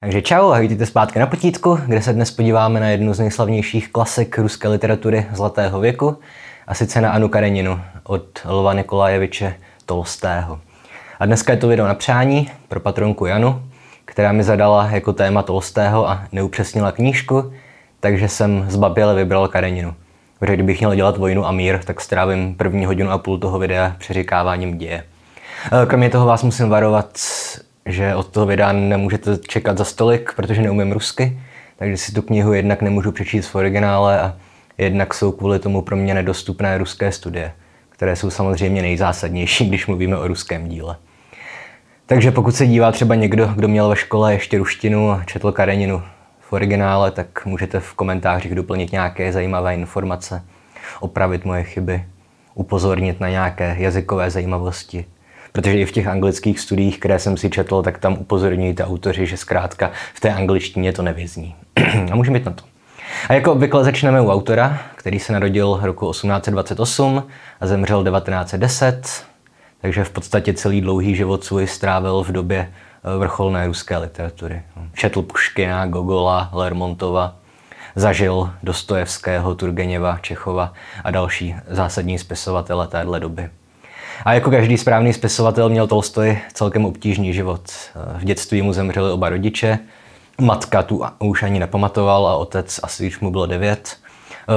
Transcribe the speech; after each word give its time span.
Takže 0.00 0.22
čau 0.22 0.50
a 0.50 0.58
vítejte 0.58 0.86
zpátky 0.86 1.18
na 1.18 1.26
potítku, 1.26 1.78
kde 1.86 2.02
se 2.02 2.12
dnes 2.12 2.30
podíváme 2.30 2.80
na 2.80 2.88
jednu 2.88 3.14
z 3.14 3.18
nejslavnějších 3.18 3.92
klasik 3.92 4.38
ruské 4.38 4.68
literatury 4.68 5.26
Zlatého 5.32 5.80
věku, 5.80 6.18
a 6.66 6.74
sice 6.74 7.00
na 7.00 7.10
Anu 7.10 7.28
Kareninu 7.28 7.80
od 8.04 8.24
Lva 8.44 8.72
Nikolajeviče 8.72 9.54
Tolstého. 9.86 10.60
A 11.20 11.26
dneska 11.26 11.52
je 11.52 11.58
to 11.58 11.68
video 11.68 11.86
na 11.86 11.94
přání 11.94 12.50
pro 12.68 12.80
patronku 12.80 13.26
Janu, 13.26 13.62
která 14.04 14.32
mi 14.32 14.44
zadala 14.44 14.86
jako 14.86 15.12
téma 15.12 15.42
Tolstého 15.42 16.08
a 16.08 16.24
neupřesnila 16.32 16.92
knížku, 16.92 17.52
takže 18.00 18.28
jsem 18.28 18.64
zbaběle 18.68 19.14
vybral 19.14 19.48
Kareninu. 19.48 19.94
Protože 20.38 20.54
kdybych 20.54 20.78
měl 20.78 20.94
dělat 20.94 21.16
vojnu 21.16 21.46
a 21.46 21.52
mír, 21.52 21.78
tak 21.84 22.00
strávím 22.00 22.54
první 22.54 22.86
hodinu 22.86 23.10
a 23.10 23.18
půl 23.18 23.38
toho 23.38 23.58
videa 23.58 23.96
přeříkáváním 23.98 24.78
děje. 24.78 25.04
Kromě 25.86 26.10
toho 26.10 26.26
vás 26.26 26.42
musím 26.42 26.68
varovat, 26.68 27.18
že 27.88 28.14
od 28.14 28.28
toho 28.28 28.46
videa 28.46 28.72
nemůžete 28.72 29.38
čekat 29.48 29.78
za 29.78 29.84
stolik, 29.84 30.32
protože 30.36 30.62
neumím 30.62 30.92
rusky, 30.92 31.40
takže 31.76 31.96
si 31.96 32.12
tu 32.12 32.22
knihu 32.22 32.52
jednak 32.52 32.82
nemůžu 32.82 33.12
přečíst 33.12 33.46
v 33.46 33.54
originále 33.54 34.20
a 34.20 34.36
jednak 34.78 35.14
jsou 35.14 35.32
kvůli 35.32 35.58
tomu 35.58 35.82
pro 35.82 35.96
mě 35.96 36.14
nedostupné 36.14 36.78
ruské 36.78 37.12
studie, 37.12 37.52
které 37.88 38.16
jsou 38.16 38.30
samozřejmě 38.30 38.82
nejzásadnější, 38.82 39.64
když 39.68 39.86
mluvíme 39.86 40.16
o 40.16 40.28
ruském 40.28 40.68
díle. 40.68 40.96
Takže 42.06 42.30
pokud 42.30 42.56
se 42.56 42.66
dívá 42.66 42.92
třeba 42.92 43.14
někdo, 43.14 43.46
kdo 43.46 43.68
měl 43.68 43.88
ve 43.88 43.96
škole 43.96 44.32
ještě 44.32 44.58
ruštinu 44.58 45.10
a 45.10 45.24
četl 45.24 45.52
Kareninu 45.52 46.02
v 46.40 46.52
originále, 46.52 47.10
tak 47.10 47.46
můžete 47.46 47.80
v 47.80 47.94
komentářích 47.94 48.54
doplnit 48.54 48.92
nějaké 48.92 49.32
zajímavé 49.32 49.74
informace, 49.74 50.42
opravit 51.00 51.44
moje 51.44 51.64
chyby, 51.64 52.04
upozornit 52.54 53.20
na 53.20 53.28
nějaké 53.28 53.76
jazykové 53.78 54.30
zajímavosti, 54.30 55.04
Protože 55.58 55.78
i 55.78 55.86
v 55.86 55.92
těch 55.92 56.06
anglických 56.06 56.60
studiích, 56.60 56.98
které 56.98 57.18
jsem 57.18 57.36
si 57.36 57.50
četl, 57.50 57.82
tak 57.82 57.98
tam 57.98 58.12
upozorňují 58.18 58.74
ty 58.74 58.82
autoři, 58.82 59.26
že 59.26 59.36
zkrátka 59.36 59.90
v 60.14 60.20
té 60.20 60.34
angličtině 60.34 60.92
to 60.92 61.02
nevyzní. 61.02 61.54
a 62.12 62.16
můžeme 62.16 62.38
jít 62.38 62.44
na 62.44 62.52
to. 62.52 62.64
A 63.28 63.32
jako 63.32 63.52
obvykle 63.52 63.84
začneme 63.84 64.20
u 64.20 64.28
autora, 64.28 64.78
který 64.94 65.18
se 65.18 65.32
narodil 65.32 65.80
roku 65.82 66.10
1828 66.10 67.26
a 67.60 67.66
zemřel 67.66 68.04
1910, 68.04 69.24
takže 69.80 70.04
v 70.04 70.10
podstatě 70.10 70.54
celý 70.54 70.80
dlouhý 70.80 71.14
život 71.14 71.44
svůj 71.44 71.66
strávil 71.66 72.22
v 72.22 72.32
době 72.32 72.72
eh, 73.14 73.18
vrcholné 73.18 73.66
ruské 73.66 73.96
literatury. 73.96 74.62
Četl 74.94 75.22
Puškina, 75.22 75.86
Gogola, 75.86 76.50
Lermontova, 76.52 77.36
zažil 77.96 78.50
Dostojevského, 78.62 79.54
Turgeněva, 79.54 80.18
Čechova 80.22 80.72
a 81.04 81.10
další 81.10 81.56
zásadní 81.68 82.18
spisovatele 82.18 82.86
téhle 82.86 83.20
doby. 83.20 83.50
A 84.24 84.32
jako 84.32 84.50
každý 84.50 84.78
správný 84.78 85.12
spisovatel 85.12 85.68
měl 85.68 85.86
Tolstoj 85.86 86.38
celkem 86.52 86.84
obtížný 86.84 87.34
život. 87.34 87.62
V 88.16 88.24
dětství 88.24 88.62
mu 88.62 88.72
zemřeli 88.72 89.12
oba 89.12 89.28
rodiče, 89.28 89.78
matka 90.40 90.82
tu 90.82 91.04
už 91.18 91.42
ani 91.42 91.58
nepamatoval 91.58 92.26
a 92.26 92.36
otec 92.36 92.80
asi 92.82 93.02
když 93.02 93.20
mu 93.20 93.30
bylo 93.30 93.46
devět. 93.46 93.96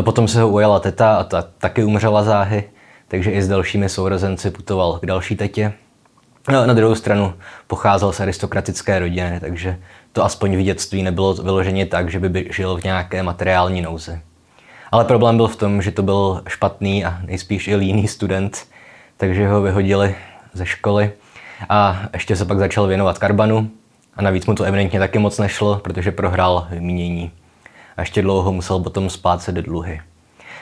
Potom 0.01 0.27
se 0.27 0.41
ho 0.41 0.49
ujala 0.49 0.79
teta 0.79 1.15
a 1.15 1.23
ta 1.23 1.41
taky 1.41 1.83
umřela 1.83 2.23
záhy, 2.23 2.63
takže 3.07 3.31
i 3.31 3.41
s 3.41 3.47
dalšími 3.47 3.89
sourozenci 3.89 4.51
putoval 4.51 4.99
k 4.99 5.05
další 5.05 5.35
tetě. 5.35 5.73
No, 6.49 6.65
na 6.65 6.73
druhou 6.73 6.95
stranu 6.95 7.33
pocházel 7.67 8.13
z 8.13 8.19
aristokratické 8.19 8.99
rodiny, 8.99 9.39
takže 9.39 9.77
to 10.11 10.25
aspoň 10.25 10.57
v 10.57 10.63
dětství 10.63 11.03
nebylo 11.03 11.33
vyloženě 11.33 11.85
tak, 11.85 12.11
že 12.11 12.19
by 12.19 12.47
žil 12.51 12.77
v 12.77 12.83
nějaké 12.83 13.23
materiální 13.23 13.81
nouzi. 13.81 14.19
Ale 14.91 15.05
problém 15.05 15.37
byl 15.37 15.47
v 15.47 15.55
tom, 15.55 15.81
že 15.81 15.91
to 15.91 16.03
byl 16.03 16.41
špatný 16.47 17.05
a 17.05 17.19
nejspíš 17.25 17.67
i 17.67 17.75
líný 17.75 18.07
student, 18.07 18.70
takže 19.21 19.47
ho 19.47 19.61
vyhodili 19.61 20.15
ze 20.53 20.65
školy 20.65 21.11
a 21.69 21.99
ještě 22.13 22.35
se 22.35 22.45
pak 22.45 22.59
začal 22.59 22.87
věnovat 22.87 23.17
karbanu 23.17 23.69
a 24.15 24.21
navíc 24.21 24.45
mu 24.45 24.55
to 24.55 24.63
evidentně 24.63 24.99
taky 24.99 25.19
moc 25.19 25.39
nešlo, 25.39 25.79
protože 25.79 26.11
prohrál 26.11 26.67
vyměnění. 26.69 27.31
A 27.97 28.01
ještě 28.01 28.21
dlouho 28.21 28.51
musel 28.51 28.79
potom 28.79 29.09
splácet 29.09 29.55
dluhy. 29.55 30.01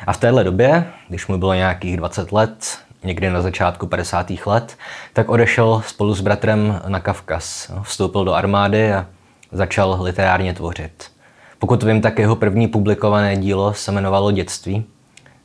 A 0.07 0.13
v 0.13 0.17
téhle 0.17 0.43
době, 0.43 0.85
když 1.09 1.27
mu 1.27 1.37
bylo 1.37 1.53
nějakých 1.53 1.97
20 1.97 2.31
let, 2.31 2.77
někdy 3.03 3.29
na 3.29 3.41
začátku 3.41 3.87
50. 3.87 4.31
let, 4.45 4.77
tak 5.13 5.29
odešel 5.29 5.81
spolu 5.87 6.15
s 6.15 6.21
bratrem 6.21 6.81
na 6.87 6.99
Kavkaz. 6.99 7.71
Vstoupil 7.81 8.25
do 8.25 8.33
armády 8.33 8.93
a 8.93 9.05
začal 9.51 9.97
literárně 10.01 10.53
tvořit. 10.53 11.11
Pokud 11.59 11.83
vím, 11.83 12.01
tak 12.01 12.19
jeho 12.19 12.35
první 12.35 12.67
publikované 12.67 13.37
dílo 13.37 13.73
se 13.73 13.91
jmenovalo 13.91 14.31
Dětství 14.31 14.85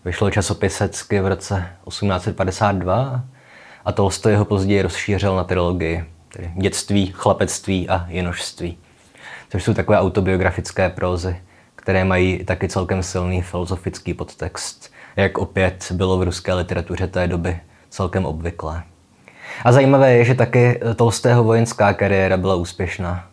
Vyšlo 0.05 0.31
časopisecky 0.31 1.21
v 1.21 1.27
roce 1.27 1.69
1852 1.89 3.25
a 3.85 3.93
Tolstoj 3.93 4.35
ho 4.35 4.45
později 4.45 4.83
rozšířil 4.83 5.37
na 5.37 5.45
trilogii, 5.45 6.05
tedy 6.33 6.51
dětství, 6.57 7.13
chlapectví 7.17 7.89
a 7.89 8.07
jinožství, 8.09 8.79
což 9.51 9.65
jsou 9.65 9.75
takové 9.75 9.99
autobiografické 9.99 10.91
prózy, 10.91 11.37
které 11.77 12.05
mají 12.05 12.45
taky 12.45 12.69
celkem 12.69 13.03
silný 13.03 13.43
filozofický 13.43 14.15
podtext, 14.15 14.93
jak 15.17 15.39
opět 15.39 15.93
bylo 15.93 16.19
v 16.19 16.23
ruské 16.23 16.55
literatuře 16.55 17.07
té 17.07 17.27
doby 17.27 17.61
celkem 17.91 18.27
obvyklé. 18.27 18.83
A 19.65 19.73
zajímavé 19.73 20.13
je, 20.13 20.25
že 20.25 20.35
taky 20.35 20.81
Tolstého 20.97 21.45
vojenská 21.45 21.93
kariéra 21.93 22.37
byla 22.37 22.55
úspěšná. 22.55 23.27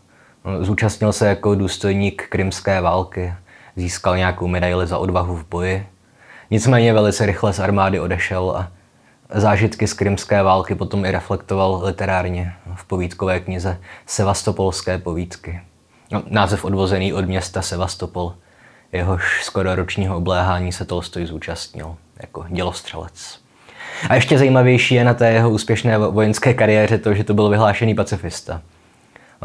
Zúčastnil 0.59 1.13
se 1.13 1.27
jako 1.27 1.55
důstojník 1.55 2.27
krymské 2.29 2.81
války, 2.81 3.33
získal 3.75 4.17
nějakou 4.17 4.47
medaili 4.47 4.88
za 4.88 4.97
odvahu 4.97 5.35
v 5.35 5.45
boji 5.49 5.91
Nicméně 6.51 6.94
velice 6.94 7.25
rychle 7.25 7.53
z 7.53 7.59
armády 7.59 8.00
odešel 8.00 8.51
a 8.57 8.72
zážitky 9.29 9.88
z 9.88 9.94
krymské 9.94 10.44
války 10.44 10.75
potom 10.75 11.06
i 11.06 11.12
reflektoval 11.12 11.81
literárně 11.85 12.53
v 12.75 12.85
povídkové 12.85 13.39
knize 13.39 13.79
Sevastopolské 14.06 14.97
povídky. 14.97 15.62
No, 16.12 16.23
název 16.28 16.66
odvozený 16.66 17.13
od 17.13 17.25
města 17.25 17.62
Sevastopol, 17.62 18.35
jehož 18.91 19.44
skoro 19.44 19.75
ročního 19.75 20.17
obléhání 20.17 20.72
se 20.72 20.85
Tolstoj 20.85 21.25
zúčastnil 21.25 21.95
jako 22.22 22.45
dělostřelec. 22.50 23.39
A 24.09 24.16
ještě 24.16 24.38
zajímavější 24.38 24.95
je 24.95 25.03
na 25.03 25.13
té 25.13 25.31
jeho 25.31 25.50
úspěšné 25.50 25.97
vojenské 25.97 26.53
kariéře 26.53 26.97
to, 26.97 27.13
že 27.13 27.23
to 27.23 27.33
byl 27.33 27.50
vyhlášený 27.50 27.95
pacifista. 27.95 28.62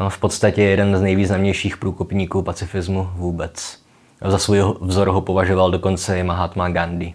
V 0.09 0.19
podstatě 0.19 0.63
jeden 0.63 0.97
z 0.97 1.01
nejvýznamnějších 1.01 1.77
průkopníků 1.77 2.41
pacifismu 2.41 3.09
vůbec. 3.13 3.86
Za 4.25 4.37
svůj 4.37 4.63
vzor 4.81 5.07
ho 5.07 5.21
považoval 5.21 5.71
dokonce 5.71 6.19
i 6.19 6.23
Mahatma 6.23 6.69
Gandhi, 6.69 7.13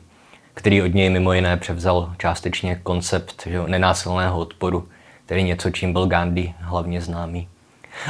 který 0.54 0.82
od 0.82 0.94
něj 0.94 1.10
mimo 1.10 1.32
jiné 1.32 1.56
převzal 1.56 2.12
částečně 2.18 2.80
koncept 2.82 3.42
že, 3.46 3.62
nenásilného 3.66 4.38
odporu, 4.38 4.88
tedy 5.26 5.42
něco, 5.42 5.70
čím 5.70 5.92
byl 5.92 6.06
Gandhi 6.06 6.54
hlavně 6.60 7.00
známý. 7.00 7.48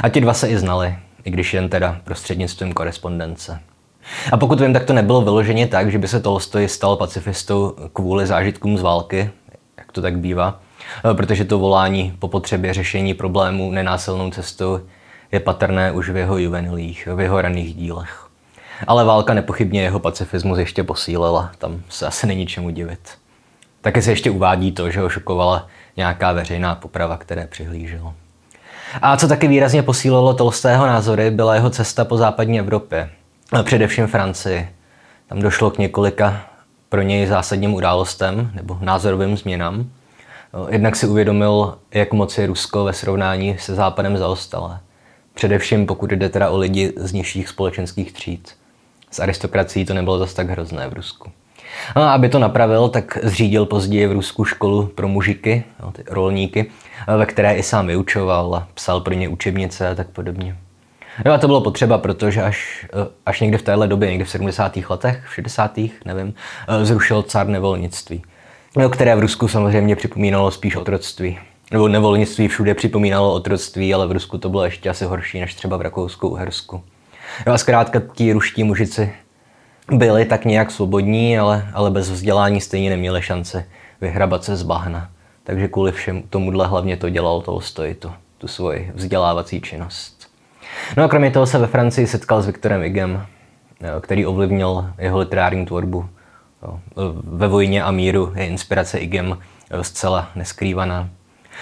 A 0.03 0.09
ti 0.09 0.21
dva 0.21 0.33
se 0.33 0.49
i 0.49 0.57
znali, 0.57 0.95
i 1.23 1.31
když 1.31 1.53
jen 1.53 1.69
teda 1.69 1.99
prostřednictvím 2.03 2.73
korespondence. 2.73 3.59
A 4.31 4.37
pokud 4.37 4.61
vím, 4.61 4.73
tak 4.73 4.85
to 4.85 4.93
nebylo 4.93 5.21
vyloženě 5.21 5.67
tak, 5.67 5.91
že 5.91 5.99
by 5.99 6.07
se 6.07 6.19
Tolstoj 6.19 6.67
stal 6.67 6.95
pacifistou 6.95 7.75
kvůli 7.93 8.27
zážitkům 8.27 8.77
z 8.77 8.81
války, 8.81 9.29
jak 9.77 9.91
to 9.91 10.01
tak 10.01 10.17
bývá, 10.17 10.59
protože 11.13 11.45
to 11.45 11.59
volání 11.59 12.15
po 12.19 12.27
potřebě 12.27 12.73
řešení 12.73 13.13
problémů 13.13 13.71
nenásilnou 13.71 14.31
cestou 14.31 14.79
je 15.31 15.39
patrné 15.39 15.91
už 15.91 16.09
v 16.09 16.17
jeho 16.17 16.37
juvenilích, 16.37 17.07
v 17.15 17.19
jeho 17.19 17.41
raných 17.41 17.75
dílech. 17.75 18.22
Ale 18.87 19.03
válka 19.03 19.33
nepochybně 19.33 19.81
jeho 19.81 19.99
pacifismus 19.99 20.57
ještě 20.57 20.83
posílila, 20.83 21.51
tam 21.57 21.81
se 21.89 22.07
asi 22.07 22.27
není 22.27 22.45
čemu 22.45 22.69
divit. 22.69 23.09
Taky 23.81 24.01
se 24.01 24.11
ještě 24.11 24.31
uvádí 24.31 24.71
to, 24.71 24.89
že 24.89 24.99
ho 24.99 25.09
šokovala 25.09 25.67
nějaká 25.97 26.31
veřejná 26.31 26.75
poprava, 26.75 27.17
které 27.17 27.47
přihlížel. 27.47 28.13
A 29.01 29.17
co 29.17 29.27
taky 29.27 29.47
výrazně 29.47 29.83
posílilo 29.83 30.33
Tolstého 30.33 30.85
názory, 30.85 31.31
byla 31.31 31.55
jeho 31.55 31.69
cesta 31.69 32.05
po 32.05 32.17
západní 32.17 32.59
Evropě, 32.59 33.09
především 33.63 34.07
Francii. 34.07 34.69
Tam 35.27 35.41
došlo 35.41 35.71
k 35.71 35.77
několika 35.77 36.41
pro 36.89 37.01
něj 37.01 37.27
zásadním 37.27 37.73
událostem 37.73 38.51
nebo 38.53 38.77
názorovým 38.81 39.37
změnám. 39.37 39.89
Jednak 40.69 40.95
si 40.95 41.07
uvědomil, 41.07 41.77
jak 41.91 42.13
moc 42.13 42.37
je 42.37 42.47
Rusko 42.47 42.83
ve 42.83 42.93
srovnání 42.93 43.57
se 43.59 43.75
západem 43.75 44.17
zaostalé. 44.17 44.79
Především 45.33 45.85
pokud 45.85 46.11
jde 46.11 46.29
teda 46.29 46.49
o 46.49 46.57
lidi 46.57 46.93
z 46.95 47.13
nižších 47.13 47.49
společenských 47.49 48.13
tříd 48.13 48.53
s 49.13 49.19
aristokracií 49.19 49.85
to 49.85 49.93
nebylo 49.93 50.19
zase 50.19 50.35
tak 50.35 50.49
hrozné 50.49 50.87
v 50.87 50.93
Rusku. 50.93 51.31
No 51.95 52.01
a 52.01 52.13
aby 52.13 52.29
to 52.29 52.39
napravil, 52.39 52.89
tak 52.89 53.17
zřídil 53.23 53.65
později 53.65 54.07
v 54.07 54.11
Rusku 54.11 54.45
školu 54.45 54.85
pro 54.85 55.07
mužiky, 55.07 55.63
no, 55.83 55.91
ty 55.91 56.03
rolníky, 56.09 56.65
ve 57.17 57.25
které 57.25 57.55
i 57.55 57.63
sám 57.63 57.87
vyučoval 57.87 58.55
a 58.55 58.67
psal 58.73 59.01
pro 59.01 59.13
ně 59.13 59.29
učebnice 59.29 59.89
a 59.89 59.95
tak 59.95 60.07
podobně. 60.07 60.57
No 61.25 61.31
a 61.31 61.37
to 61.37 61.47
bylo 61.47 61.61
potřeba, 61.61 61.97
protože 61.97 62.43
až, 62.43 62.85
až 63.25 63.41
někde 63.41 63.57
v 63.57 63.61
téhle 63.61 63.87
době, 63.87 64.09
někde 64.09 64.25
v 64.25 64.29
70. 64.29 64.77
letech, 64.89 65.23
v 65.27 65.33
60. 65.33 65.77
nevím, 66.05 66.33
zrušil 66.83 67.23
cár 67.23 67.47
nevolnictví, 67.47 68.21
no, 68.77 68.89
které 68.89 69.15
v 69.15 69.19
Rusku 69.19 69.47
samozřejmě 69.47 69.95
připomínalo 69.95 70.51
spíš 70.51 70.75
otroctví. 70.75 71.39
Nebo 71.71 71.87
nevolnictví 71.87 72.47
všude 72.47 72.73
připomínalo 72.73 73.33
otroctví, 73.33 73.93
ale 73.93 74.07
v 74.07 74.11
Rusku 74.11 74.37
to 74.37 74.49
bylo 74.49 74.65
ještě 74.65 74.89
asi 74.89 75.05
horší 75.05 75.39
než 75.39 75.53
třeba 75.55 75.77
v 75.77 75.81
Rakousku-Uhersku. 75.81 76.81
No 77.47 77.53
a 77.53 77.57
zkrátka 77.57 78.01
ti 78.13 78.33
ruští 78.33 78.63
mužici 78.63 79.13
byli 79.91 80.25
tak 80.25 80.45
nějak 80.45 80.71
svobodní, 80.71 81.39
ale, 81.39 81.67
ale 81.73 81.91
bez 81.91 82.09
vzdělání 82.09 82.61
stejně 82.61 82.89
neměli 82.89 83.21
šance 83.21 83.65
vyhrabat 84.01 84.43
se 84.43 84.55
z 84.55 84.63
bahna. 84.63 85.09
Takže 85.43 85.67
kvůli 85.67 85.91
všem 85.91 86.23
tomuhle 86.29 86.67
hlavně 86.67 86.97
to 86.97 87.09
dělal 87.09 87.41
Tolstoj, 87.41 87.93
tu, 87.93 88.11
tu 88.37 88.47
svoji 88.47 88.91
vzdělávací 88.95 89.61
činnost. 89.61 90.27
No 90.97 91.03
a 91.03 91.07
kromě 91.07 91.31
toho 91.31 91.45
se 91.45 91.57
ve 91.57 91.67
Francii 91.67 92.07
setkal 92.07 92.41
s 92.41 92.45
Viktorem 92.45 92.83
Igem, 92.83 93.25
který 94.01 94.25
ovlivnil 94.25 94.89
jeho 94.97 95.17
literární 95.17 95.65
tvorbu. 95.65 96.09
Ve 97.23 97.47
vojně 97.47 97.83
a 97.83 97.91
míru 97.91 98.33
je 98.35 98.47
inspirace 98.47 98.97
Igem 98.97 99.37
zcela 99.81 100.29
neskrývaná. 100.35 101.09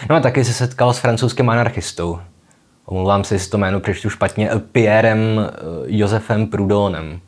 No 0.10 0.16
a 0.16 0.20
taky 0.20 0.46
se 0.46 0.54
setkal 0.54 0.94
s 0.94 1.00
francouzským 1.00 1.50
anarchistou. 1.50 2.20
Omlouvám 2.92 3.24
se, 3.24 3.36
jestli 3.36 3.52
to 3.52 3.58
jméno 3.58 3.80
přečtu 3.80 4.10
špatně. 4.10 4.50
Pierrem 4.72 5.20
eh, 5.40 5.52
Josefem 5.86 6.48
Prudonem. 6.48 7.20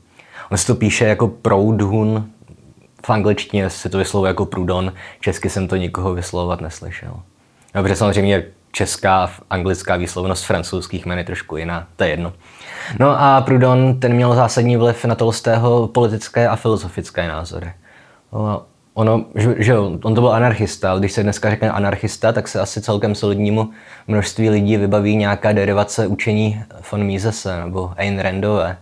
On 0.51 0.57
se 0.57 0.68
to 0.68 0.75
píše 0.75 1.06
jako 1.06 1.27
Proudhun. 1.27 2.30
V 3.06 3.10
angličtině 3.10 3.69
se 3.69 3.89
to 3.89 3.98
vyslovuje 3.98 4.30
jako 4.30 4.45
Prudon. 4.45 4.94
Česky 5.19 5.50
jsem 5.50 5.68
to 5.68 5.75
nikoho 5.75 6.13
vyslovovat 6.13 6.62
neslyšel. 6.62 7.19
Dobře, 7.74 7.95
samozřejmě 7.95 8.45
česká 8.71 9.31
anglická 9.50 9.95
výslovnost 9.95 10.45
francouzských 10.45 11.06
jmen 11.06 11.18
je 11.18 11.24
trošku 11.24 11.57
jiná, 11.57 11.88
to 11.95 12.04
je 12.04 12.09
jedno. 12.09 12.33
No 13.00 13.21
a 13.21 13.42
Proudhon, 13.42 14.00
ten 14.00 14.13
měl 14.13 14.36
zásadní 14.36 14.77
vliv 14.77 15.06
na 15.06 15.16
Tolstého 15.16 15.88
politické 15.88 16.48
a 16.48 16.56
filozofické 16.56 17.27
názory. 17.27 17.74
Ono, 18.94 19.25
že, 19.57 19.78
on 19.78 20.16
to 20.16 20.22
byl 20.22 20.31
anarchista, 20.31 20.92
ale 20.92 21.00
když 21.00 21.12
se 21.12 21.24
dneska 21.24 21.50
řekne 21.50 21.72
anarchista, 21.72 22.31
tak 22.31 22.48
se 22.48 22.60
asi 22.60 22.81
celkem 22.81 23.16
solidnímu 23.16 23.69
množství 24.07 24.50
lidí 24.50 24.78
vybaví 24.78 25.16
nějaká 25.16 25.51
derivace 25.51 26.07
učení 26.07 26.63
von 26.92 27.04
Misese 27.04 27.63
nebo 27.63 27.92
Ayn 27.98 28.19
Randové. 28.19 28.78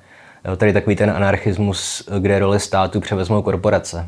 Jo, 0.46 0.56
tady 0.56 0.74
takový 0.74 0.96
ten 0.96 1.10
anarchismus, 1.10 2.10
kde 2.19 2.40
roli 2.40 2.60
státu 2.60 3.00
převezmou 3.00 3.42
korporace. 3.42 4.08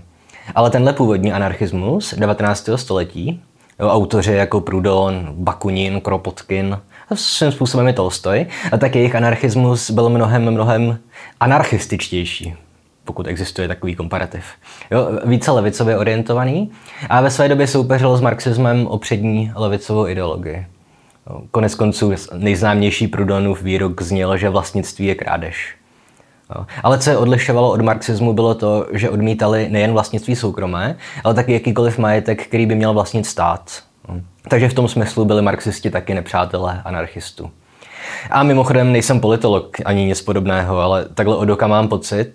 Ale 0.55 0.69
tenhle 0.69 0.93
původní 0.93 1.33
anarchismus 1.33 2.13
19. 2.13 2.69
století, 2.75 3.41
jo, 3.79 3.89
autoři 3.89 4.33
jako 4.33 4.61
Proudhon, 4.61 5.27
Bakunin, 5.31 6.01
Kropotkin, 6.01 6.79
svým 7.13 7.51
způsobem 7.51 7.87
je 7.87 7.93
Tolstoj, 7.93 8.45
a 8.71 8.77
tak 8.77 8.95
jejich 8.95 9.15
anarchismus 9.15 9.91
byl 9.91 10.09
mnohem, 10.09 10.51
mnohem 10.51 10.99
anarchističtější 11.39 12.55
pokud 13.05 13.27
existuje 13.27 13.67
takový 13.67 13.95
komparativ. 13.95 14.43
Jo, 14.91 15.19
více 15.25 15.51
levicově 15.51 15.97
orientovaný 15.97 16.71
a 17.09 17.21
ve 17.21 17.31
své 17.31 17.49
době 17.49 17.67
soupeřil 17.67 18.17
s 18.17 18.21
marxismem 18.21 18.87
o 18.87 18.97
přední 18.97 19.51
levicovou 19.55 20.07
ideologii. 20.07 20.65
Konec 21.51 21.75
konců 21.75 22.13
nejznámější 22.37 23.07
Prudonův 23.07 23.61
výrok 23.61 24.01
zněl, 24.01 24.37
že 24.37 24.49
vlastnictví 24.49 25.05
je 25.05 25.15
krádež. 25.15 25.75
Ale 26.83 26.99
co 26.99 27.09
je 27.09 27.17
odlišovalo 27.17 27.71
od 27.71 27.81
marxismu, 27.81 28.33
bylo 28.33 28.55
to, 28.55 28.87
že 28.91 29.09
odmítali 29.09 29.69
nejen 29.69 29.93
vlastnictví 29.93 30.35
soukromé, 30.35 30.97
ale 31.23 31.33
taky 31.33 31.53
jakýkoliv 31.53 31.97
majetek, 31.97 32.47
který 32.47 32.65
by 32.65 32.75
měl 32.75 32.93
vlastnit 32.93 33.25
stát. 33.25 33.83
Takže 34.47 34.69
v 34.69 34.73
tom 34.73 34.87
smyslu 34.87 35.25
byli 35.25 35.41
marxisti 35.41 35.89
taky 35.89 36.13
nepřátelé 36.13 36.81
anarchistů. 36.85 37.51
A 38.31 38.43
mimochodem 38.43 38.91
nejsem 38.91 39.19
politolog 39.19 39.77
ani 39.85 40.05
nic 40.05 40.21
podobného, 40.21 40.79
ale 40.79 41.05
takhle 41.13 41.35
od 41.35 41.49
oka 41.49 41.67
mám 41.67 41.87
pocit, 41.87 42.33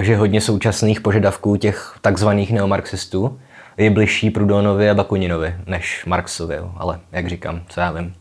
že 0.00 0.16
hodně 0.16 0.40
současných 0.40 1.00
požadavků 1.00 1.56
těch 1.56 1.94
takzvaných 2.00 2.52
neomarxistů 2.52 3.38
je 3.76 3.90
bližší 3.90 4.30
Prudonovi 4.30 4.90
a 4.90 4.94
Bakuninovi 4.94 5.54
než 5.66 6.04
Marxovi, 6.06 6.56
ale 6.76 7.00
jak 7.12 7.28
říkám, 7.28 7.60
co 7.68 7.80
já 7.80 7.92
vím. 7.92 8.14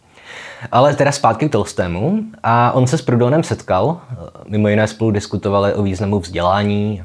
Ale 0.72 0.96
teda 0.96 1.12
zpátky 1.12 1.50
k 1.50 1.52
Tolstému 1.52 2.20
a 2.44 2.72
on 2.72 2.88
se 2.88 2.98
s 2.98 3.02
Prudonem 3.02 3.44
setkal, 3.44 4.02
mimo 4.48 4.68
jiné 4.68 4.88
spolu 4.88 5.12
diskutovali 5.12 5.74
o 5.74 5.84
významu 5.84 6.20
vzdělání, 6.20 7.04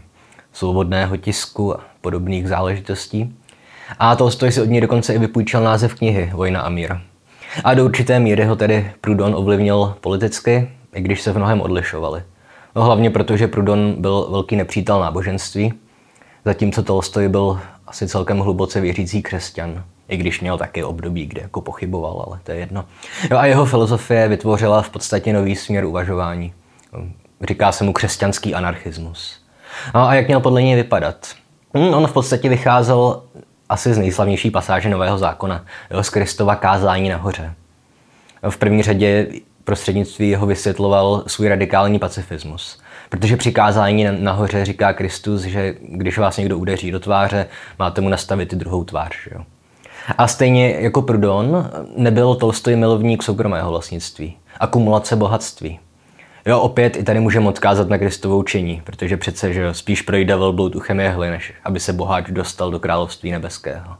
svobodného 0.53 1.17
tisku 1.17 1.77
a 1.77 1.81
podobných 2.00 2.49
záležitostí. 2.49 3.37
A 3.99 4.17
Tolstoj 4.17 4.53
si 4.53 4.62
od 4.62 4.69
něj 4.69 4.81
dokonce 4.81 5.15
i 5.15 5.19
vypůjčil 5.19 5.61
název 5.61 5.94
knihy 5.94 6.31
Vojna 6.35 6.61
a 6.61 6.69
mír. 6.69 6.97
A 7.65 7.75
do 7.75 7.85
určité 7.85 8.21
míry 8.21 8.45
ho 8.45 8.57
tedy 8.57 8.93
Prudon 9.01 9.35
ovlivnil 9.35 9.95
politicky, 10.01 10.71
i 10.95 11.01
když 11.01 11.23
se 11.23 11.33
v 11.33 11.37
mnohem 11.37 11.61
odlišovali. 11.61 12.23
No 12.77 12.85
hlavně 12.85 13.11
proto, 13.11 13.37
že 13.37 13.49
Prudon 13.49 13.95
byl 13.99 14.29
velký 14.31 14.57
nepřítel 14.57 15.01
náboženství, 15.01 15.75
zatímco 16.45 16.83
Tolstoj 16.83 17.29
byl 17.29 17.61
asi 17.87 18.09
celkem 18.09 18.39
hluboce 18.39 18.81
věřící 18.81 19.23
křesťan, 19.23 19.85
i 20.09 20.17
když 20.17 20.41
měl 20.41 20.59
taky 20.59 20.85
období, 20.85 21.27
kde 21.27 21.43
jako 21.43 21.61
pochyboval, 21.61 22.25
ale 22.27 22.41
to 22.45 22.53
je 22.53 22.59
jedno. 22.59 22.85
Jo, 23.31 23.37
a 23.37 23.47
jeho 23.47 23.65
filozofie 23.65 24.29
vytvořila 24.29 24.83
v 24.83 24.91
podstatě 24.91 25.33
nový 25.33 25.57
směr 25.57 25.85
uvažování. 25.85 26.53
Říká 27.49 27.73
se 27.73 27.85
mu 27.85 27.93
křesťanský 27.93 28.55
anarchismus. 28.55 29.43
No 29.95 30.09
a 30.09 30.15
jak 30.15 30.27
měl 30.27 30.41
podle 30.41 30.63
něj 30.63 30.77
vypadat? 30.77 31.27
Hm, 31.75 31.95
on 31.95 32.07
v 32.07 32.13
podstatě 32.13 32.49
vycházel 32.49 33.23
asi 33.73 33.95
z 33.95 33.99
nejslavnější 33.99 34.51
pasáže 34.51 34.89
Nového 34.89 35.19
zákona, 35.19 35.65
z 36.01 36.09
Kristova 36.09 36.57
kázání 36.57 37.09
nahoře. 37.09 37.55
V 38.51 38.57
první 38.57 38.83
řadě 38.83 39.27
prostřednictví 39.65 40.31
jeho 40.31 40.47
vysvětloval 40.47 41.23
svůj 41.27 41.49
radikální 41.49 41.99
pacifismus. 41.99 42.81
Protože 43.09 43.37
při 43.37 43.53
kázání 43.53 44.07
nahoře 44.19 44.65
říká 44.65 44.93
Kristus, 44.93 45.43
že 45.43 45.75
když 45.81 46.19
vás 46.19 46.37
někdo 46.37 46.59
udeří 46.59 46.91
do 46.91 47.01
tváře, 47.01 47.47
máte 47.79 48.01
mu 48.01 48.09
nastavit 48.09 48.53
i 48.53 48.57
druhou 48.57 48.85
tvář. 48.85 49.29
Jo? 49.35 49.45
A 50.19 50.29
stejně 50.29 50.71
jako 50.71 51.03
Prudon 51.03 51.71
nebyl 51.97 52.35
Tolstoj 52.35 52.77
milovník 52.77 53.23
soukromého 53.23 53.71
vlastnictví, 53.71 54.37
akumulace 54.61 55.17
bohatství. 55.17 55.79
Jo, 56.47 56.61
opět 56.61 56.97
i 56.97 57.03
tady 57.03 57.21
můžeme 57.21 57.49
odkázat 57.49 57.89
na 57.89 57.99
Kristovo 57.99 58.39
učení, 58.39 58.83
protože 58.85 59.17
přece, 59.17 59.53
že 59.53 59.75
spíš 59.75 60.03
projde 60.03 60.37
velbloud 60.37 60.77
uchem 60.77 61.00
jehly, 61.00 61.31
než 61.31 61.55
aby 61.65 61.81
se 61.81 61.93
boháč 61.93 62.31
dostal 62.31 62.71
do 62.71 62.81
království 62.81 63.31
nebeského. 63.31 63.97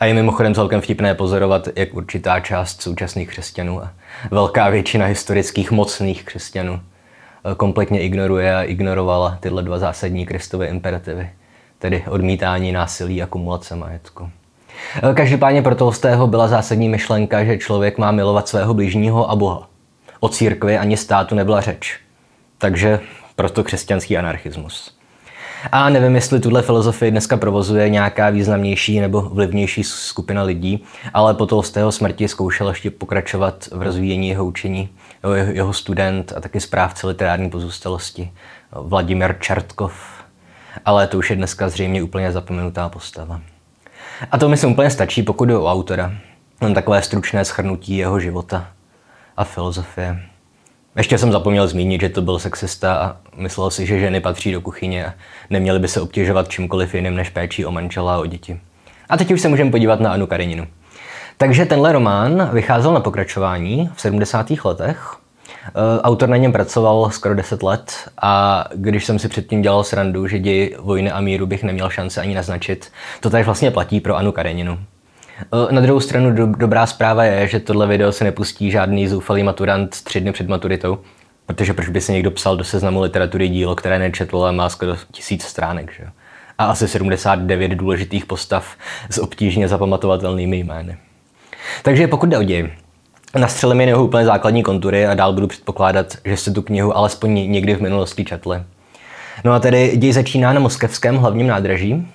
A 0.00 0.04
je 0.04 0.14
mimochodem 0.14 0.54
celkem 0.54 0.80
vtipné 0.80 1.14
pozorovat, 1.14 1.68
jak 1.76 1.94
určitá 1.94 2.40
část 2.40 2.82
současných 2.82 3.28
křesťanů 3.28 3.82
a 3.82 3.92
velká 4.30 4.68
většina 4.68 5.06
historických 5.06 5.70
mocných 5.70 6.24
křesťanů 6.24 6.80
eh, 6.80 7.54
kompletně 7.54 8.00
ignoruje 8.00 8.56
a 8.56 8.62
ignorovala 8.62 9.38
tyhle 9.40 9.62
dva 9.62 9.78
zásadní 9.78 10.26
Kristovy 10.26 10.66
imperativy, 10.66 11.30
tedy 11.78 12.04
odmítání 12.08 12.72
násilí 12.72 13.22
a 13.22 13.26
kumulace 13.26 13.76
majetku. 13.76 14.30
Eh, 15.10 15.14
každopádně 15.14 15.62
pro 15.62 15.74
Tolstého 15.74 16.26
byla 16.26 16.48
zásadní 16.48 16.88
myšlenka, 16.88 17.44
že 17.44 17.58
člověk 17.58 17.98
má 17.98 18.10
milovat 18.10 18.48
svého 18.48 18.74
blížního 18.74 19.30
a 19.30 19.36
Boha. 19.36 19.69
O 20.20 20.28
církvi 20.28 20.78
ani 20.78 20.96
státu 20.96 21.34
nebyla 21.34 21.60
řeč. 21.60 22.00
Takže 22.58 23.00
proto 23.36 23.64
křesťanský 23.64 24.18
anarchismus. 24.18 25.00
A 25.72 25.88
nevím, 25.88 26.14
jestli 26.14 26.40
tuhle 26.40 26.62
filozofii 26.62 27.10
dneska 27.10 27.36
provozuje 27.36 27.88
nějaká 27.88 28.30
významnější 28.30 29.00
nebo 29.00 29.20
vlivnější 29.20 29.84
skupina 29.84 30.42
lidí, 30.42 30.84
ale 31.14 31.34
po 31.34 31.62
z 31.62 31.70
tého 31.70 31.92
smrti 31.92 32.28
zkoušel 32.28 32.68
ještě 32.68 32.90
pokračovat 32.90 33.68
v 33.72 33.82
rozvíjení 33.82 34.28
jeho 34.28 34.44
učení, 34.44 34.88
jeho 35.52 35.72
student 35.72 36.32
a 36.36 36.40
taky 36.40 36.60
správce 36.60 37.06
literární 37.06 37.50
pozůstalosti 37.50 38.32
Vladimir 38.72 39.34
Čertkov. 39.40 39.92
Ale 40.84 41.06
to 41.06 41.18
už 41.18 41.30
je 41.30 41.36
dneska 41.36 41.68
zřejmě 41.68 42.02
úplně 42.02 42.32
zapomenutá 42.32 42.88
postava. 42.88 43.40
A 44.30 44.38
to 44.38 44.48
myslím 44.48 44.72
úplně 44.72 44.90
stačí, 44.90 45.22
pokud 45.22 45.44
jde 45.44 45.56
o 45.56 45.72
autora. 45.72 46.12
Mám 46.60 46.74
takové 46.74 47.02
stručné 47.02 47.44
schrnutí 47.44 47.96
jeho 47.96 48.20
života 48.20 48.66
a 49.36 49.44
filozofie. 49.44 50.20
Ještě 50.96 51.18
jsem 51.18 51.32
zapomněl 51.32 51.68
zmínit, 51.68 52.00
že 52.00 52.08
to 52.08 52.22
byl 52.22 52.38
sexista 52.38 52.94
a 52.94 53.16
myslel 53.36 53.70
si, 53.70 53.86
že 53.86 54.00
ženy 54.00 54.20
patří 54.20 54.52
do 54.52 54.60
kuchyně 54.60 55.06
a 55.06 55.12
neměly 55.50 55.78
by 55.78 55.88
se 55.88 56.00
obtěžovat 56.00 56.48
čímkoliv 56.48 56.94
jiným 56.94 57.14
než 57.14 57.30
péčí 57.30 57.64
o 57.64 57.70
manžela 57.70 58.14
a 58.14 58.18
o 58.18 58.26
děti. 58.26 58.60
A 59.08 59.16
teď 59.16 59.30
už 59.30 59.40
se 59.40 59.48
můžeme 59.48 59.70
podívat 59.70 60.00
na 60.00 60.12
Anu 60.12 60.26
Kareninu. 60.26 60.66
Takže 61.36 61.66
tenhle 61.66 61.92
román 61.92 62.50
vycházel 62.52 62.92
na 62.92 63.00
pokračování 63.00 63.90
v 63.94 64.00
70. 64.00 64.50
letech. 64.64 65.16
E, 65.64 66.00
autor 66.00 66.28
na 66.28 66.36
něm 66.36 66.52
pracoval 66.52 67.10
skoro 67.10 67.34
10 67.34 67.62
let 67.62 67.92
a 68.22 68.64
když 68.74 69.04
jsem 69.04 69.18
si 69.18 69.28
předtím 69.28 69.62
dělal 69.62 69.84
srandu, 69.84 70.26
že 70.26 70.38
děj 70.38 70.76
vojny 70.80 71.10
a 71.10 71.20
míru 71.20 71.46
bych 71.46 71.62
neměl 71.62 71.90
šance 71.90 72.20
ani 72.20 72.34
naznačit, 72.34 72.92
to 73.20 73.30
tady 73.30 73.44
vlastně 73.44 73.70
platí 73.70 74.00
pro 74.00 74.16
Anu 74.16 74.32
Kareninu. 74.32 74.78
Eh, 75.40 75.72
na 75.72 75.80
druhou 75.80 76.00
stranu 76.00 76.30
do, 76.30 76.46
dobrá 76.46 76.86
zpráva 76.86 77.24
je, 77.24 77.48
že 77.48 77.60
tohle 77.60 77.86
video 77.86 78.12
se 78.12 78.24
nepustí 78.24 78.70
žádný 78.70 79.08
zoufalý 79.08 79.42
maturant 79.42 80.02
tři 80.02 80.20
dny 80.20 80.32
před 80.32 80.48
maturitou, 80.48 80.98
protože 81.46 81.74
proč 81.74 81.88
by 81.88 82.00
se 82.00 82.12
někdo 82.12 82.30
psal 82.30 82.56
do 82.56 82.64
seznamu 82.64 83.00
literatury 83.00 83.48
dílo, 83.48 83.76
které 83.76 83.98
nečetl 83.98 84.44
a 84.44 84.52
má 84.52 84.68
skoro 84.68 84.96
tisíc 85.12 85.42
stránek. 85.42 85.92
Že? 85.92 86.04
A 86.58 86.64
asi 86.64 86.88
79 86.88 87.68
důležitých 87.68 88.26
postav 88.26 88.76
s 89.10 89.18
obtížně 89.18 89.68
zapamatovatelnými 89.68 90.58
jmény. 90.58 90.96
Takže 91.82 92.06
pokud 92.06 92.28
jde 92.28 92.38
o 92.38 92.42
děj, 92.42 92.70
nastřelím 93.38 93.80
jen 93.80 93.88
jeho 93.88 94.04
úplně 94.04 94.24
základní 94.24 94.62
kontury 94.62 95.06
a 95.06 95.14
dál 95.14 95.32
budu 95.32 95.46
předpokládat, 95.46 96.16
že 96.24 96.36
jste 96.36 96.50
tu 96.50 96.62
knihu 96.62 96.96
alespoň 96.96 97.50
někdy 97.50 97.74
v 97.74 97.82
minulosti 97.82 98.24
četli. 98.24 98.62
No 99.44 99.52
a 99.52 99.58
tedy 99.58 99.96
děj 99.96 100.12
začíná 100.12 100.52
na 100.52 100.60
moskevském 100.60 101.16
hlavním 101.16 101.46
nádraží, 101.46 102.06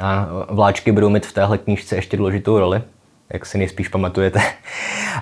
a 0.00 0.28
vláčky 0.50 0.92
budou 0.92 1.08
mít 1.08 1.26
v 1.26 1.32
téhle 1.32 1.58
knížce 1.58 1.96
ještě 1.96 2.16
důležitou 2.16 2.58
roli, 2.58 2.82
jak 3.32 3.46
si 3.46 3.58
nejspíš 3.58 3.88
pamatujete. 3.88 4.40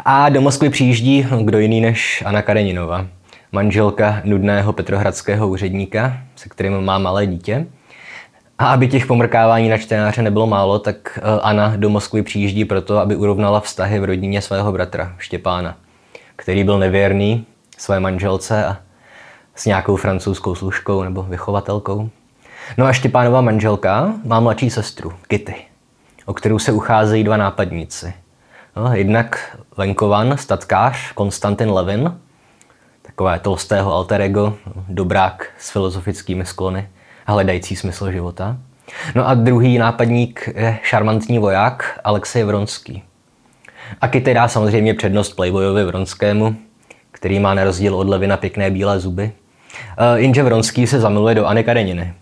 A 0.04 0.28
do 0.28 0.40
Moskvy 0.40 0.71
přijíždí 0.71 1.26
kdo 1.42 1.59
jiný 1.59 1.81
než 1.81 2.23
Anna 2.26 2.42
Kareninova, 2.42 3.07
manželka 3.52 4.21
nudného 4.25 4.73
petrohradského 4.73 5.49
úředníka, 5.49 6.19
se 6.37 6.49
kterým 6.49 6.81
má 6.81 6.99
malé 6.99 7.26
dítě. 7.26 7.66
A 8.59 8.66
aby 8.66 8.88
těch 8.88 9.07
pomrkávání 9.07 9.69
na 9.69 9.78
čtenáře 9.78 10.23
nebylo 10.23 10.47
málo, 10.47 10.78
tak 10.78 11.19
eh, 11.19 11.40
Anna 11.42 11.73
do 11.76 11.90
Moskvy 11.90 12.23
přijíždí 12.23 12.64
proto, 12.64 12.99
aby 12.99 13.16
urovnala 13.16 13.61
vztahy 13.61 14.00
v 14.00 14.04
rodině 14.04 14.42
svého 14.42 14.73
bratra 14.73 15.14
Štěpána, 15.19 15.76
který 16.37 16.64
byl 16.64 16.78
nevěrný 16.78 17.47
své 17.78 18.00
manželce 18.00 18.64
a 18.64 18.76
s 19.54 19.66
nějakou 19.66 19.97
francouzskou 19.97 20.54
služkou 20.54 21.02
nebo 21.02 21.23
vychovatelkou. 21.23 22.11
No 22.79 22.87
a 22.87 22.93
Štěpánova 22.93 23.41
manželka 23.41 24.12
má 24.25 24.41
mladší 24.41 24.71
sestru, 24.71 25.12
Kitty, 25.29 25.55
o 26.26 26.35
kterou 26.35 26.59
se 26.59 26.73
ucházejí 26.73 27.25
dva 27.25 27.37
nápadníci. 27.37 28.12
No, 28.76 28.95
jednak 28.95 29.59
Lenkovan, 29.76 30.37
statkář, 30.37 31.12
Konstantin 31.12 31.71
Levin, 31.71 32.19
takové 33.02 33.38
tolstého 33.38 33.93
alter 33.93 34.21
ego, 34.21 34.55
dobrák 34.88 35.47
s 35.59 35.71
filozofickými 35.71 36.47
sklony 36.47 36.88
hledající 37.26 37.76
smysl 37.76 38.12
života. 38.12 38.57
No 39.14 39.29
a 39.29 39.35
druhý 39.35 39.79
nápadník 39.79 40.49
je 40.57 40.79
šarmantní 40.83 41.38
voják 41.38 42.00
Alexej 42.05 42.45
Vronský. 42.45 43.02
A 44.00 44.09
Kitty 44.09 44.35
dá 44.35 44.49
samozřejmě 44.49 44.95
přednost 44.95 45.33
Playboyovi 45.33 45.85
Vronskému, 45.85 46.57
který 47.11 47.38
má 47.38 47.55
na 47.55 47.64
rozdíl 47.64 47.95
od 47.95 48.09
Levina 48.09 48.37
pěkné 48.37 48.71
bílé 48.71 49.00
zuby. 49.00 49.33
Uh, 49.99 50.19
jenže 50.19 50.43
Vronský 50.43 50.87
se 50.87 51.00
zamiluje 51.00 51.35
do 51.35 51.47
Anny 51.47 51.64
Kareniny 51.64 52.14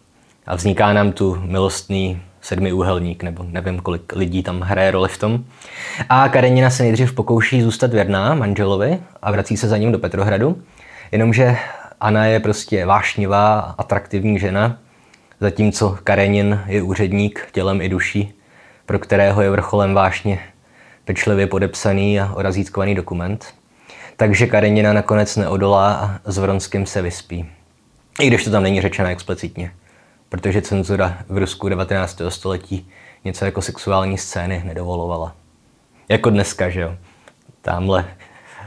a 0.47 0.55
vzniká 0.55 0.93
nám 0.93 1.13
tu 1.13 1.39
milostný 1.45 2.23
sedmiúhelník, 2.41 3.23
nebo 3.23 3.45
nevím, 3.49 3.81
kolik 3.81 4.13
lidí 4.17 4.43
tam 4.43 4.61
hraje 4.61 4.91
roli 4.91 5.09
v 5.09 5.19
tom. 5.19 5.45
A 6.09 6.29
Karenina 6.29 6.71
se 6.71 6.83
nejdřív 6.83 7.13
pokouší 7.13 7.63
zůstat 7.63 7.93
věrná 7.93 8.35
manželovi 8.35 8.99
a 9.23 9.31
vrací 9.31 9.57
se 9.57 9.69
za 9.69 9.77
ním 9.77 9.93
do 9.93 9.99
Petrohradu, 9.99 10.63
jenomže 11.13 11.57
Anna 12.01 12.27
je 12.27 12.41
prostě 12.41 12.87
vášnivá, 12.87 13.75
atraktivní 13.79 14.39
žena, 14.39 14.79
zatímco 15.41 15.99
Karenin 16.05 16.61
je 16.67 16.83
úředník 16.83 17.49
tělem 17.53 17.81
i 17.81 17.89
duší, 17.89 18.35
pro 18.87 18.99
kterého 18.99 19.43
je 19.43 19.51
vrcholem 19.51 19.95
vášně 19.95 20.39
pečlivě 21.05 21.47
podepsaný 21.47 22.21
a 22.21 22.33
orazítkovaný 22.35 22.95
dokument. 22.95 23.55
Takže 24.17 24.47
Karenina 24.47 24.93
nakonec 24.93 25.37
neodolá 25.37 25.95
a 25.95 26.31
s 26.31 26.39
Vronským 26.39 26.87
se 26.87 27.03
vyspí. 27.03 27.51
I 28.21 28.27
když 28.27 28.45
to 28.45 28.51
tam 28.51 28.63
není 28.63 28.81
řečeno 28.81 29.09
explicitně 29.09 29.73
protože 30.31 30.63
cenzura 30.63 31.19
v 31.29 31.39
Rusku 31.39 31.69
19. 31.69 32.23
století 32.29 32.89
něco 33.25 33.45
jako 33.45 33.63
sexuální 33.63 34.19
scény 34.19 34.63
nedovolovala. 34.65 35.35
Jako 36.09 36.31
dneska, 36.31 36.69
že 36.69 36.81
jo. 36.81 36.95
Tamhle 37.63 38.05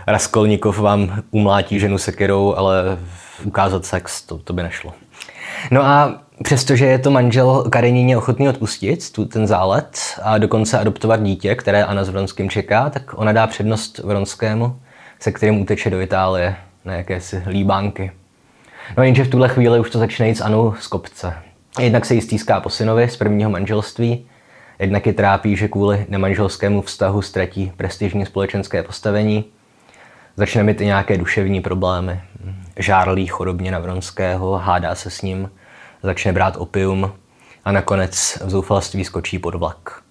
Raskolnikov 0.07 0.79
vám 0.79 1.23
umlátí 1.31 1.79
ženu 1.79 1.97
sekerou, 1.97 2.55
ale 2.55 2.97
ukázat 3.43 3.85
sex, 3.85 4.21
to, 4.21 4.37
to 4.37 4.53
by 4.53 4.63
nešlo. 4.63 4.93
No 5.71 5.83
a 5.85 6.19
přestože 6.43 6.85
je 6.85 6.99
to 6.99 7.11
manžel 7.11 7.63
Karenině 7.69 8.17
ochotný 8.17 8.49
odpustit 8.49 9.11
tu, 9.11 9.25
ten 9.25 9.47
zálet 9.47 9.99
a 10.23 10.37
dokonce 10.37 10.79
adoptovat 10.79 11.23
dítě, 11.23 11.55
které 11.55 11.83
Anna 11.83 12.03
s 12.03 12.09
Vronským 12.09 12.49
čeká, 12.49 12.89
tak 12.89 13.13
ona 13.15 13.31
dá 13.31 13.47
přednost 13.47 13.99
Vronskému, 13.99 14.79
se 15.19 15.31
kterým 15.31 15.61
uteče 15.61 15.89
do 15.89 16.01
Itálie 16.01 16.55
na 16.85 16.93
jakési 16.93 17.43
líbánky. 17.47 18.11
No 18.97 19.03
jenže 19.03 19.23
v 19.23 19.29
tuhle 19.29 19.49
chvíli 19.49 19.79
už 19.79 19.89
to 19.89 19.99
začne 19.99 20.27
jít 20.27 20.35
s 20.35 20.41
Anou 20.41 20.73
z 20.79 20.87
kopce. 20.87 21.33
Jednak 21.79 22.05
se 22.05 22.15
jí 22.15 22.21
stýská 22.21 22.59
po 22.59 22.69
synovi 22.69 23.09
z 23.09 23.17
prvního 23.17 23.49
manželství, 23.49 24.25
jednak 24.79 25.05
je 25.05 25.13
trápí, 25.13 25.55
že 25.55 25.67
kvůli 25.67 26.05
nemanželskému 26.09 26.81
vztahu 26.81 27.21
ztratí 27.21 27.71
prestižní 27.77 28.25
společenské 28.25 28.83
postavení, 28.83 29.45
začne 30.37 30.63
mít 30.63 30.81
i 30.81 30.85
nějaké 30.85 31.17
duševní 31.17 31.61
problémy. 31.61 32.21
Žárlí 32.77 33.27
chorobně 33.27 33.71
na 33.71 33.79
Vronského, 33.79 34.57
hádá 34.57 34.95
se 34.95 35.09
s 35.09 35.21
ním, 35.21 35.51
začne 36.03 36.33
brát 36.33 36.57
opium 36.57 37.11
a 37.65 37.71
nakonec 37.71 38.37
v 38.45 38.49
zoufalství 38.49 39.05
skočí 39.05 39.39
pod 39.39 39.55
vlak. 39.55 40.01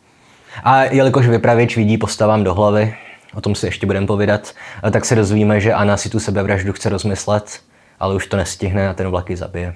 A 0.64 0.82
jelikož 0.82 1.26
vypravěč 1.26 1.76
vidí 1.76 1.98
postavám 1.98 2.44
do 2.44 2.54
hlavy, 2.54 2.96
o 3.34 3.40
tom 3.40 3.54
si 3.54 3.66
ještě 3.66 3.86
budeme 3.86 4.06
povídat, 4.06 4.54
tak 4.90 5.04
se 5.04 5.14
dozvíme, 5.14 5.60
že 5.60 5.72
Anna 5.72 5.96
si 5.96 6.10
tu 6.10 6.20
sebevraždu 6.20 6.72
chce 6.72 6.88
rozmyslet, 6.88 7.60
ale 8.00 8.14
už 8.14 8.26
to 8.26 8.36
nestihne 8.36 8.88
a 8.88 8.94
ten 8.94 9.08
vlak 9.08 9.30
ji 9.30 9.36
zabije. 9.36 9.74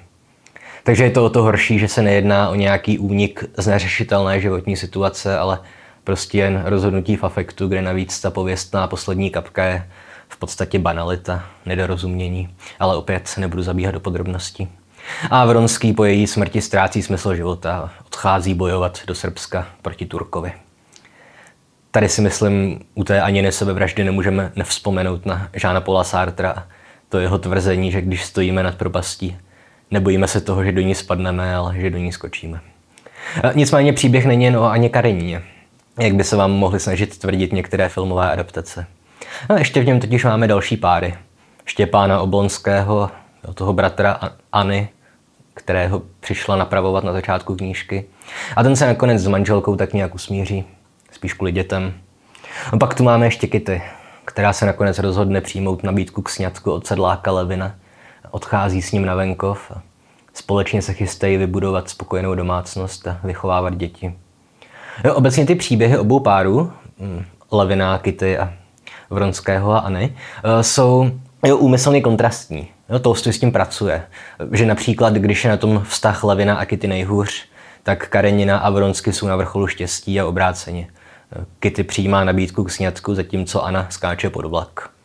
Takže 0.87 1.03
je 1.03 1.11
to 1.11 1.25
o 1.25 1.29
to 1.29 1.43
horší, 1.43 1.79
že 1.79 1.87
se 1.87 2.01
nejedná 2.01 2.49
o 2.49 2.55
nějaký 2.55 2.99
únik 2.99 3.43
z 3.57 3.67
neřešitelné 3.67 4.41
životní 4.41 4.77
situace, 4.77 5.37
ale 5.37 5.59
prostě 6.03 6.37
jen 6.37 6.63
rozhodnutí 6.65 7.15
v 7.15 7.23
afektu, 7.23 7.67
kde 7.67 7.81
navíc 7.81 8.21
ta 8.21 8.31
pověstná 8.31 8.87
poslední 8.87 9.29
kapka 9.29 9.63
je 9.63 9.89
v 10.29 10.37
podstatě 10.37 10.79
banalita, 10.79 11.43
nedorozumění, 11.65 12.49
ale 12.79 12.97
opět 12.97 13.33
nebudu 13.37 13.63
zabíhat 13.63 13.91
do 13.91 13.99
podrobností. 13.99 14.67
A 15.29 15.45
Vronský 15.45 15.93
po 15.93 16.03
její 16.03 16.27
smrti 16.27 16.61
ztrácí 16.61 17.01
smysl 17.01 17.35
života 17.35 17.77
a 17.77 17.89
odchází 18.05 18.53
bojovat 18.53 18.99
do 19.07 19.15
Srbska 19.15 19.67
proti 19.81 20.05
Turkovi. 20.05 20.51
Tady 21.91 22.09
si 22.09 22.21
myslím, 22.21 22.79
u 22.95 23.03
té 23.03 23.21
ani 23.21 23.51
sebevraždy 23.51 24.03
nemůžeme 24.03 24.51
nevzpomenout 24.55 25.25
na 25.25 25.49
Žána 25.53 25.81
Paula 25.81 26.03
Sartra 26.03 26.67
to 27.09 27.19
jeho 27.19 27.37
tvrzení, 27.37 27.91
že 27.91 28.01
když 28.01 28.25
stojíme 28.25 28.63
nad 28.63 28.75
propastí, 28.75 29.37
Nebojíme 29.91 30.27
se 30.27 30.41
toho, 30.41 30.63
že 30.63 30.71
do 30.71 30.81
ní 30.81 30.95
spadneme, 30.95 31.55
ale 31.55 31.75
že 31.79 31.89
do 31.89 31.97
ní 31.97 32.11
skočíme. 32.11 32.59
Nicméně 33.53 33.93
příběh 33.93 34.25
není 34.25 34.45
jen 34.45 34.57
o 34.57 34.63
Aně 34.63 34.89
Karině, 34.89 35.43
jak 35.99 36.15
by 36.15 36.23
se 36.23 36.35
vám 36.35 36.51
mohli 36.51 36.79
snažit 36.79 37.17
tvrdit 37.17 37.53
některé 37.53 37.89
filmové 37.89 38.31
adaptace. 38.31 38.85
A 39.49 39.59
ještě 39.59 39.81
v 39.81 39.85
něm 39.85 39.99
totiž 39.99 40.23
máme 40.23 40.47
další 40.47 40.77
páry. 40.77 41.15
Štěpána 41.65 42.21
Oblonského, 42.21 43.11
toho 43.53 43.73
bratraAny, 43.73 44.89
kterého 45.53 46.01
přišla 46.19 46.55
napravovat 46.55 47.03
na 47.03 47.13
začátku 47.13 47.55
knížky. 47.55 48.05
A 48.55 48.63
ten 48.63 48.75
se 48.75 48.87
nakonec 48.87 49.21
s 49.21 49.27
manželkou 49.27 49.75
tak 49.75 49.93
nějak 49.93 50.15
usmíří, 50.15 50.65
spíš 51.11 51.33
kvůli 51.33 51.51
dětem. 51.51 51.93
A 52.71 52.77
pak 52.77 52.93
tu 52.93 53.03
máme 53.03 53.25
ještě 53.25 53.47
Kitty, 53.47 53.81
která 54.25 54.53
se 54.53 54.65
nakonec 54.65 54.99
rozhodne 54.99 55.41
přijmout 55.41 55.83
nabídku 55.83 56.21
k 56.21 56.29
sňatku 56.29 56.71
od 56.71 56.87
sedláka 56.87 57.31
Levina– 57.31 57.75
odchází 58.31 58.81
s 58.81 58.91
ním 58.91 59.05
na 59.05 59.15
venkov 59.15 59.71
společně 60.37 60.81
se 60.81 60.93
chystají 60.93 61.37
vybudovat 61.37 61.89
spokojenou 61.89 62.35
domácnost 62.35 63.07
a 63.07 63.19
vychovávat 63.23 63.75
děti. 63.75 64.13
Jo, 65.05 65.13
obecně 65.13 65.45
ty 65.45 65.55
příběhy 65.55 65.97
obou 65.97 66.19
párů, 66.19 66.71
hm, 66.99 67.25
Levina, 67.51 67.97
Kitty 67.97 68.37
a 68.37 68.53
Vronského 69.09 69.71
a 69.71 69.79
Anny, 69.79 70.15
eh, 70.43 70.63
jsou 70.63 71.11
jo, 71.45 71.57
úmyslně 71.57 72.01
kontrastní. 72.01 72.67
Jo, 72.89 72.99
Tolstoj 72.99 73.33
s 73.33 73.39
tím 73.39 73.51
pracuje. 73.51 74.03
Že 74.51 74.65
například, 74.65 75.13
když 75.13 75.43
je 75.43 75.49
na 75.49 75.57
tom 75.57 75.83
vztah 75.87 76.23
Levina 76.23 76.55
a 76.55 76.65
Kitty 76.65 76.87
nejhůř, 76.87 77.45
tak 77.83 78.09
Karenina 78.09 78.57
a 78.57 78.69
Vronsky 78.69 79.13
jsou 79.13 79.27
na 79.27 79.35
vrcholu 79.35 79.67
štěstí 79.67 80.19
a 80.19 80.25
obráceně. 80.25 80.87
Kitty 81.59 81.83
přijímá 81.83 82.23
nabídku 82.23 82.63
k 82.63 82.71
sňatku, 82.71 83.15
zatímco 83.15 83.63
Anna 83.63 83.87
skáče 83.89 84.29
pod 84.29 84.45
vlak. 84.45 84.96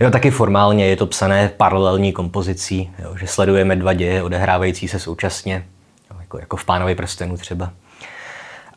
Jo, 0.00 0.10
taky 0.10 0.30
formálně 0.30 0.86
je 0.86 0.96
to 0.96 1.06
psané 1.06 1.50
paralelní 1.56 2.12
kompozicí, 2.12 2.90
jo, 2.98 3.16
že 3.16 3.26
sledujeme 3.26 3.76
dva 3.76 3.92
děje 3.92 4.22
odehrávající 4.22 4.88
se 4.88 4.98
současně, 4.98 5.66
jo, 6.10 6.16
jako, 6.20 6.38
jako 6.38 6.56
v 6.56 6.64
Pánovi 6.64 6.94
prstenu 6.94 7.36
třeba. 7.36 7.72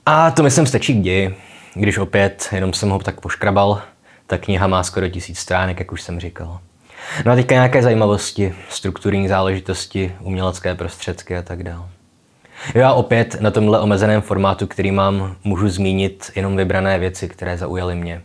A 0.05 0.32
to 0.32 0.43
myslím 0.43 0.65
stačí 0.65 0.93
k 0.93 1.03
ději, 1.03 1.36
když 1.74 1.98
opět 1.98 2.50
jenom 2.51 2.74
jsem 2.74 2.89
ho 2.89 3.00
tak 3.00 3.22
poškrabal, 3.22 3.82
ta 4.27 4.38
kniha 4.38 4.67
má 4.67 4.84
skoro 4.84 5.10
tisíc 5.10 5.39
stránek, 5.39 5.79
jak 5.79 5.91
už 5.91 6.01
jsem 6.01 6.20
říkal. 6.20 6.60
No 7.25 7.32
a 7.32 7.36
teďka 7.36 7.55
nějaké 7.55 7.84
zajímavosti, 7.84 8.55
strukturní 8.70 9.27
záležitosti, 9.27 10.15
umělecké 10.20 10.75
prostředky 10.75 11.38
a 11.38 11.41
tak 11.41 11.63
dále. 11.63 11.86
Já 12.74 12.93
opět 12.93 13.41
na 13.41 13.51
tomhle 13.51 13.79
omezeném 13.79 14.22
formátu, 14.22 14.67
který 14.67 14.91
mám, 14.91 15.36
můžu 15.43 15.70
zmínit 15.70 16.32
jenom 16.36 16.58
vybrané 16.58 17.00
věci, 17.00 17.27
které 17.27 17.58
zaujaly 17.58 17.96
mě. 17.96 18.22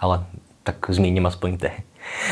Ale 0.00 0.24
tak 0.62 0.76
zmíním 0.88 1.26
aspoň 1.26 1.58
ty. 1.58 1.72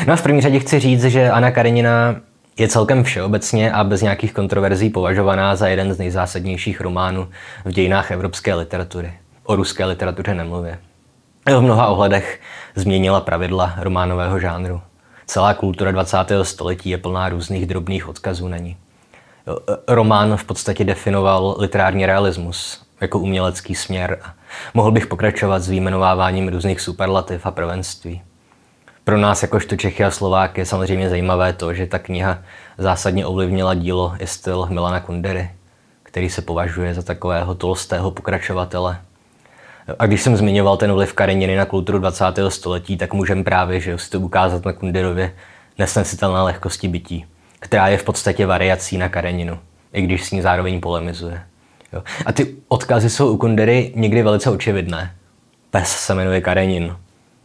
No 0.07 0.13
a 0.13 0.15
v 0.15 0.21
první 0.21 0.41
řadě 0.41 0.59
chci 0.59 0.79
říct, 0.79 1.03
že 1.03 1.31
Anna 1.31 1.51
Karenina 1.51 2.15
je 2.57 2.67
celkem 2.67 3.03
všeobecně 3.03 3.71
a 3.71 3.83
bez 3.83 4.01
nějakých 4.01 4.33
kontroverzí 4.33 4.89
považovaná 4.89 5.55
za 5.55 5.67
jeden 5.67 5.93
z 5.93 5.97
nejzásadnějších 5.97 6.81
románů 6.81 7.29
v 7.65 7.71
dějinách 7.71 8.11
evropské 8.11 8.55
literatury. 8.55 9.13
O 9.43 9.55
ruské 9.55 9.85
literatuře 9.85 10.33
nemluvě. 10.33 10.79
V 11.45 11.61
mnoha 11.61 11.87
ohledech 11.87 12.39
změnila 12.75 13.21
pravidla 13.21 13.73
románového 13.77 14.39
žánru. 14.39 14.81
Celá 15.25 15.53
kultura 15.53 15.91
20. 15.91 16.17
století 16.41 16.89
je 16.89 16.97
plná 16.97 17.29
různých 17.29 17.65
drobných 17.65 18.07
odkazů 18.07 18.47
na 18.47 18.57
ní. 18.57 18.77
Román 19.87 20.37
v 20.37 20.43
podstatě 20.43 20.83
definoval 20.83 21.55
literární 21.59 22.05
realismus 22.05 22.81
jako 23.01 23.19
umělecký 23.19 23.75
směr 23.75 24.19
mohl 24.73 24.91
bych 24.91 25.07
pokračovat 25.07 25.59
s 25.59 25.69
výjmenováváním 25.69 26.49
různých 26.49 26.81
superlativ 26.81 27.45
a 27.45 27.51
prvenství. 27.51 28.21
Pro 29.03 29.17
nás, 29.17 29.41
jakožto 29.41 29.75
Čechy 29.75 30.03
a 30.03 30.11
Slovák, 30.11 30.57
je 30.57 30.65
samozřejmě 30.65 31.09
zajímavé 31.09 31.53
to, 31.53 31.73
že 31.73 31.87
ta 31.87 31.99
kniha 31.99 32.39
zásadně 32.77 33.25
ovlivnila 33.25 33.73
dílo 33.73 34.13
i 34.19 34.27
styl 34.27 34.67
Milana 34.69 34.99
Kundery, 34.99 35.49
který 36.03 36.29
se 36.29 36.41
považuje 36.41 36.93
za 36.93 37.01
takového 37.01 37.55
tolstého 37.55 38.11
pokračovatele. 38.11 38.97
A 39.99 40.05
když 40.05 40.21
jsem 40.21 40.37
zmiňoval 40.37 40.77
ten 40.77 40.93
vliv 40.93 41.13
Kareniny 41.13 41.55
na 41.55 41.65
kulturu 41.65 41.99
20. 41.99 42.25
století, 42.49 42.97
tak 42.97 43.13
můžeme 43.13 43.43
právě 43.43 43.79
že 43.79 43.97
si 43.97 44.09
to 44.09 44.19
ukázat 44.19 44.65
na 44.65 44.73
Kunderově 44.73 45.33
nesnesitelné 45.79 46.41
lehkosti 46.41 46.87
bytí, 46.87 47.25
která 47.59 47.87
je 47.87 47.97
v 47.97 48.03
podstatě 48.03 48.45
variací 48.45 48.97
na 48.97 49.09
Kareninu, 49.09 49.59
i 49.93 50.01
když 50.01 50.25
s 50.25 50.31
ní 50.31 50.41
zároveň 50.41 50.79
polemizuje. 50.79 51.41
Jo. 51.93 52.03
A 52.25 52.31
ty 52.31 52.55
odkazy 52.67 53.09
jsou 53.09 53.33
u 53.33 53.37
Kundery 53.37 53.91
někdy 53.95 54.23
velice 54.23 54.49
očividné. 54.49 55.15
Pes 55.71 55.89
se 55.89 56.15
jmenuje 56.15 56.41
Karenin, 56.41 56.95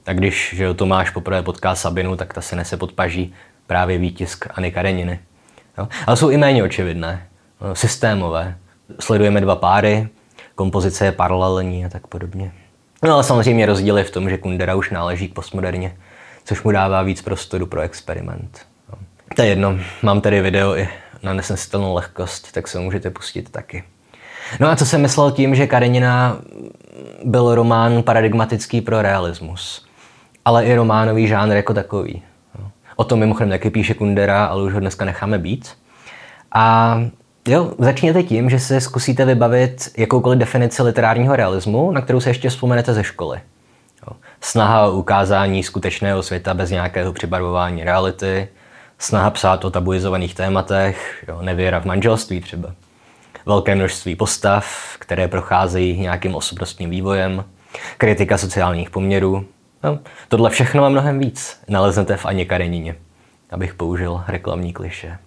a 0.08 0.12
když 0.12 0.54
že 0.56 0.64
jo, 0.64 0.74
Tomáš 0.74 1.10
poprvé 1.10 1.42
potká 1.42 1.74
Sabinu, 1.74 2.16
tak 2.16 2.34
ta 2.34 2.40
se 2.40 2.56
nese 2.56 2.76
pod 2.76 2.92
paží 2.92 3.34
právě 3.66 3.98
výtisk 3.98 4.46
Anny 4.54 4.72
Kareniny. 4.72 5.20
Jo? 5.78 5.88
Ale 6.06 6.16
jsou 6.16 6.30
i 6.30 6.36
méně 6.36 6.62
očividné, 6.62 7.26
no, 7.60 7.74
systémové. 7.74 8.56
Sledujeme 9.00 9.40
dva 9.40 9.56
páry, 9.56 10.08
kompozice 10.54 11.04
je 11.04 11.12
paralelní 11.12 11.84
a 11.84 11.88
tak 11.88 12.06
podobně. 12.06 12.52
No 13.02 13.14
ale 13.14 13.24
samozřejmě 13.24 13.66
rozdíl 13.66 13.98
je 13.98 14.04
v 14.04 14.10
tom, 14.10 14.30
že 14.30 14.38
Kundera 14.38 14.74
už 14.74 14.90
náleží 14.90 15.28
k 15.28 15.34
postmoderně, 15.34 15.96
což 16.44 16.62
mu 16.62 16.70
dává 16.70 17.02
víc 17.02 17.22
prostoru 17.22 17.66
pro 17.66 17.80
experiment. 17.80 18.66
No. 18.92 18.98
To 19.36 19.42
je 19.42 19.48
jedno, 19.48 19.78
mám 20.02 20.20
tady 20.20 20.40
video 20.40 20.76
i 20.76 20.88
na 21.22 21.32
nesnesitelnou 21.32 21.94
lehkost, 21.94 22.52
tak 22.52 22.68
se 22.68 22.80
můžete 22.80 23.10
pustit 23.10 23.50
taky. 23.50 23.84
No 24.60 24.68
a 24.68 24.76
co 24.76 24.86
jsem 24.86 25.02
myslel 25.02 25.30
tím, 25.30 25.54
že 25.54 25.66
Karenina 25.66 26.38
byl 27.24 27.54
román 27.54 28.02
paradigmatický 28.02 28.80
pro 28.80 29.02
realismus, 29.02 29.87
ale 30.48 30.64
i 30.64 30.74
románový 30.74 31.28
žánr 31.28 31.56
jako 31.56 31.74
takový. 31.74 32.22
O 32.96 33.04
tom 33.04 33.18
mimochodem 33.18 33.50
taky 33.50 33.70
píše 33.70 33.94
Kundera, 33.94 34.44
ale 34.44 34.62
už 34.62 34.74
ho 34.74 34.80
dneska 34.80 35.04
necháme 35.04 35.38
být. 35.38 35.68
A 36.52 36.96
jo, 37.48 37.72
začněte 37.78 38.22
tím, 38.22 38.50
že 38.50 38.58
se 38.58 38.80
zkusíte 38.80 39.24
vybavit 39.24 39.92
jakoukoliv 39.96 40.38
definici 40.38 40.82
literárního 40.82 41.36
realismu, 41.36 41.92
na 41.92 42.00
kterou 42.00 42.20
se 42.20 42.30
ještě 42.30 42.48
vzpomenete 42.48 42.94
ze 42.94 43.04
školy. 43.04 43.40
Jo. 44.06 44.16
Snaha 44.40 44.86
o 44.86 44.92
ukázání 44.92 45.62
skutečného 45.62 46.22
světa 46.22 46.54
bez 46.54 46.70
nějakého 46.70 47.12
přibarvování 47.12 47.84
reality, 47.84 48.48
snaha 48.98 49.30
psát 49.30 49.64
o 49.64 49.70
tabuizovaných 49.70 50.34
tématech, 50.34 51.24
jo, 51.28 51.38
nevěra 51.42 51.80
v 51.80 51.84
manželství 51.84 52.40
třeba. 52.40 52.72
Velké 53.46 53.74
množství 53.74 54.16
postav, 54.16 54.66
které 54.98 55.28
procházejí 55.28 56.00
nějakým 56.00 56.34
osobnostním 56.34 56.90
vývojem, 56.90 57.44
kritika 57.98 58.38
sociálních 58.38 58.90
poměrů, 58.90 59.46
No, 59.84 59.98
tohle 60.28 60.50
všechno 60.50 60.84
a 60.84 60.88
mnohem 60.88 61.18
víc 61.18 61.60
naleznete 61.68 62.16
v 62.16 62.26
Aně 62.26 62.44
Karenině, 62.44 62.96
abych 63.50 63.74
použil 63.74 64.24
reklamní 64.28 64.72
kliše. 64.72 65.18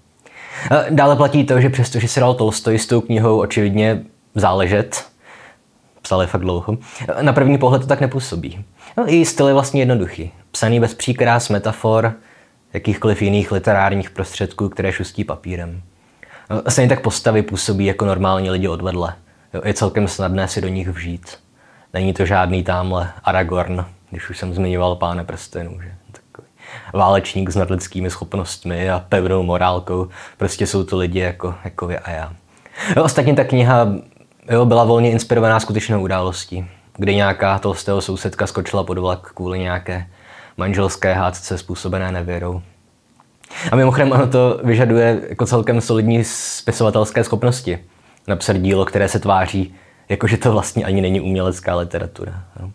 Dále 0.89 1.15
platí 1.15 1.43
to, 1.43 1.61
že 1.61 1.69
přestože 1.69 2.07
si 2.07 2.19
dal 2.19 2.33
Tolstoj 2.33 2.79
s 2.79 2.87
tou 2.87 3.01
knihou 3.01 3.39
očividně 3.39 4.03
záležet, 4.35 5.05
psal 6.01 6.21
je 6.21 6.27
fakt 6.27 6.41
dlouho, 6.41 6.77
na 7.21 7.33
první 7.33 7.57
pohled 7.57 7.81
to 7.81 7.87
tak 7.87 8.01
nepůsobí. 8.01 8.65
No, 8.97 9.13
I 9.13 9.25
styl 9.25 9.47
je 9.47 9.53
vlastně 9.53 9.81
jednoduchý. 9.81 10.31
Psaný 10.51 10.79
bez 10.79 10.93
příkrás, 10.93 11.49
metafor, 11.49 12.13
jakýchkoliv 12.73 13.21
jiných 13.21 13.51
literárních 13.51 14.09
prostředků, 14.09 14.69
které 14.69 14.91
šustí 14.91 15.23
papírem. 15.23 15.81
No, 16.49 16.61
stejně 16.67 16.89
tak 16.89 17.01
postavy 17.01 17.41
působí 17.41 17.85
jako 17.85 18.05
normální 18.05 18.49
lidi 18.49 18.67
odvedle. 18.67 19.13
Je 19.65 19.73
celkem 19.73 20.07
snadné 20.07 20.47
si 20.47 20.61
do 20.61 20.67
nich 20.67 20.87
vžít. 20.87 21.37
Není 21.93 22.13
to 22.13 22.25
žádný 22.25 22.63
tamhle 22.63 23.11
Aragorn, 23.23 23.85
když 24.11 24.29
už 24.29 24.37
jsem 24.37 24.53
zmiňoval 24.53 24.95
páne 24.95 25.23
prstenů, 25.23 25.81
že 25.81 25.91
takový 26.11 26.47
válečník 26.93 27.49
s 27.49 27.55
nadlidskými 27.55 28.09
schopnostmi 28.09 28.89
a 28.89 29.05
pevnou 29.09 29.43
morálkou. 29.43 30.07
Prostě 30.37 30.67
jsou 30.67 30.83
to 30.83 30.97
lidi 30.97 31.19
jako, 31.19 31.55
jako 31.63 31.87
vy 31.87 31.97
a 31.97 32.11
já. 32.11 32.33
Jo, 32.97 33.03
ostatně 33.03 33.33
ta 33.33 33.43
kniha 33.43 33.87
jo, 34.51 34.65
byla 34.65 34.83
volně 34.83 35.11
inspirovaná 35.11 35.59
skutečnou 35.59 36.01
událostí, 36.01 36.65
kdy 36.97 37.15
nějaká 37.15 37.59
tolstého 37.59 38.01
sousedka 38.01 38.47
skočila 38.47 38.83
pod 38.83 38.97
vlak 38.97 39.31
kvůli 39.33 39.59
nějaké 39.59 40.07
manželské 40.57 41.13
hádce 41.13 41.57
způsobené 41.57 42.11
nevěrou. 42.11 42.61
A 43.71 43.75
mimochodem 43.75 44.11
ono 44.11 44.27
to 44.27 44.59
vyžaduje 44.63 45.21
jako 45.29 45.45
celkem 45.45 45.81
solidní 45.81 46.23
spisovatelské 46.23 47.23
schopnosti. 47.23 47.79
Napsat 48.27 48.57
dílo, 48.57 48.85
které 48.85 49.07
se 49.07 49.19
tváří, 49.19 49.75
jakože 50.09 50.37
to 50.37 50.51
vlastně 50.51 50.85
ani 50.85 51.01
není 51.01 51.21
umělecká 51.21 51.75
literatura. 51.75 52.43
Jo. 52.59 52.71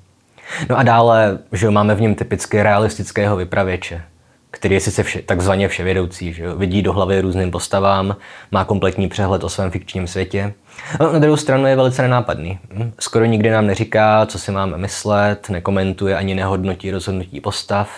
No 0.70 0.78
a 0.78 0.82
dále, 0.82 1.38
že 1.52 1.70
máme 1.70 1.94
v 1.94 2.00
něm 2.00 2.14
typicky 2.14 2.62
realistického 2.62 3.36
vypravěče, 3.36 4.02
který 4.50 4.74
je 4.74 4.80
sice 4.80 5.02
vše, 5.02 5.22
takzvaně 5.22 5.68
vševědoucí, 5.68 6.32
že 6.32 6.44
jo? 6.44 6.56
vidí 6.56 6.82
do 6.82 6.92
hlavy 6.92 7.20
různým 7.20 7.50
postavám, 7.50 8.16
má 8.52 8.64
kompletní 8.64 9.08
přehled 9.08 9.44
o 9.44 9.48
svém 9.48 9.70
fikčním 9.70 10.06
světě. 10.06 10.54
No, 11.00 11.12
na 11.12 11.18
druhou 11.18 11.36
stranu 11.36 11.66
je 11.66 11.76
velice 11.76 12.02
nenápadný. 12.02 12.58
Hm? 12.72 12.92
Skoro 12.98 13.24
nikdy 13.24 13.50
nám 13.50 13.66
neříká, 13.66 14.26
co 14.26 14.38
si 14.38 14.52
máme 14.52 14.78
myslet, 14.78 15.50
nekomentuje 15.50 16.16
ani 16.16 16.34
nehodnotí 16.34 16.90
rozhodnutí 16.90 17.40
postav, 17.40 17.88